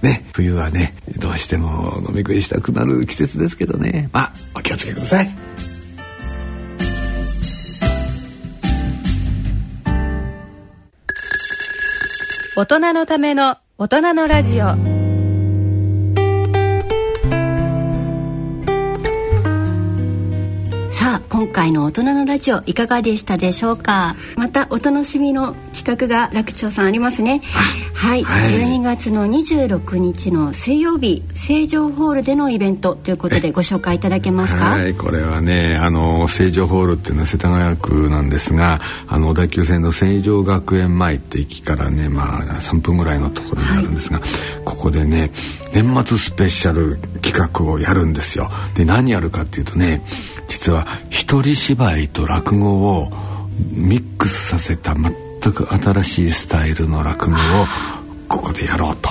[0.03, 4.09] ね冬はねどうしても飲み食いしたくなる季節ですけどね。
[4.13, 5.29] まあお気をつけください。
[12.57, 14.98] 大人のための大人のラジオ。
[21.29, 24.17] 今回の大人のラジオいかがでしたでしょうか？
[24.37, 27.43] またお楽しみの企画が楽長さんありますね。
[27.95, 34.71] はい、はい、12月の26日の水曜日成城ホールでのイベントということでご紹介いただけますか？
[34.71, 34.95] はい。
[34.95, 44.29] これはねあの成城ホールっていうのは世田谷区なんですがあの小田急線の成城学園前って駅からねまあ3分ぐらいのところにあるんですが、はい、
[44.65, 45.31] ここでね
[45.75, 48.51] 年末スペシャル企画をやるんですよ。
[48.75, 50.03] で何やるかっていうとね
[50.49, 53.11] 実は一人芝居と落語を
[53.73, 55.15] ミックスさせた全
[55.53, 57.39] く新しいスタイルの落語を
[58.29, 59.11] ここでやろうと。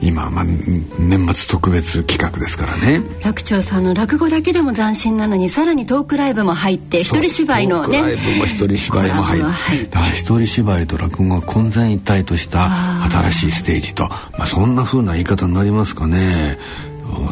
[0.00, 3.00] 今、まあ、年末特別企画ですからね。
[3.22, 7.84] 楽長さんの落語だけでも斬新なのにさらにトークライブも入って一人芝居のね。
[7.84, 12.68] トークライブも一人芝居も入ってだから一人芝居と落語が混然一体とした
[13.08, 14.04] 新しいステージと。
[14.04, 16.58] まあ、そんな風な言い方になりますかね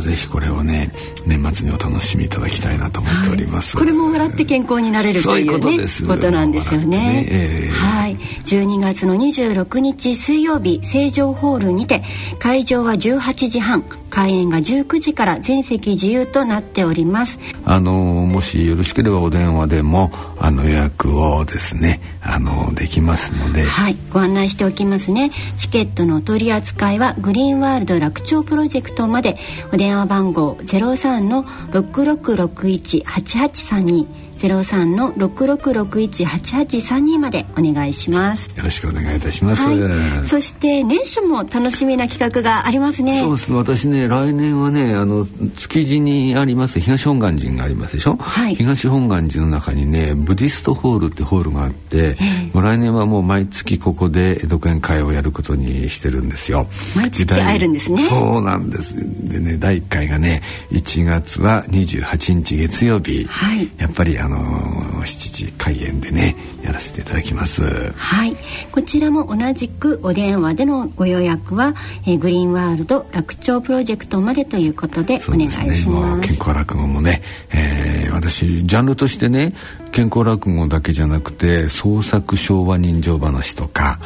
[0.02, 0.90] ぜひこれをね
[1.26, 8.16] 年末にお楽しみいただきたいなと思っております、はい、これも笑って健康になれるというねことなんですよね、ねえー、はい。
[8.16, 12.02] 12月の26日水曜日成城ホールにて
[12.38, 17.38] 会場は18時半開演が19時から全席自由となっております。
[17.64, 23.64] あのもしよろしければお電話でもあの予約をですねあのできますので。
[23.64, 23.96] はい。
[24.12, 25.30] ご案内しておきますね。
[25.56, 29.38] チケットの取り扱いはグリーンワールド楽町プロジェクトまで
[29.72, 34.06] お電話番号03の66618832
[34.42, 38.48] ゼロ三の六六六一八八三二までお願いします。
[38.56, 39.62] よろしくお願いいたします。
[39.68, 43.20] はい、そして年初も楽しみな企画がありますね。
[43.20, 43.56] そうですね。
[43.56, 48.16] 私ね来年はねあの築地にあります東本願寺がありますでしょ？
[48.16, 52.16] はい、東本願寺の中にねブディストホールってホールがあって、
[52.52, 56.66] もう来年はもう毎月ここで独演会をやることにしてるんですよ。
[56.96, 58.08] 毎月会えるんですね。
[58.08, 58.96] そうなんです。
[58.96, 63.24] でね第一回がね1月は28日月曜日。
[63.26, 67.92] はい、やっぱりあのの7時開演でねやらせていただきます。
[67.92, 68.36] はい。
[68.70, 71.74] こちらも同じくお電話でのご予約は、
[72.06, 77.22] えー、グリーンワールド楽町プロジェクトまでということでお願いします、ね、健康落語もね、
[77.52, 79.52] えー、私ジャンルとしてね
[79.92, 83.98] 健康落語だけじゃなくて創作昭和人情話とか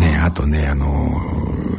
[0.00, 1.10] ねあとねあの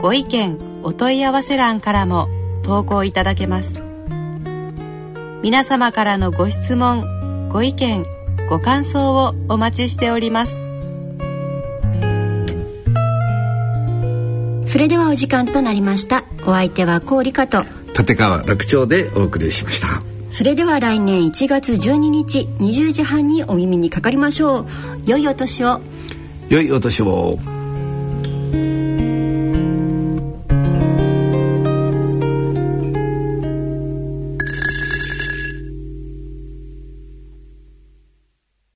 [0.00, 2.28] ご意見お問い合わせ欄からも
[2.62, 3.82] 投稿いただけます。
[5.42, 8.04] 皆様からのご質問ご意見
[8.48, 10.54] ご感想をお待ちしております。
[14.66, 16.24] それではお時間となりました。
[16.46, 17.64] お相手は郡香と
[17.98, 20.09] 立川楽町でお送りしました
[20.40, 24.66] それでは来年1月12日20時半にお耳にかかりましょう。
[25.04, 25.82] 良いお年を。
[26.48, 27.38] 良いお年を。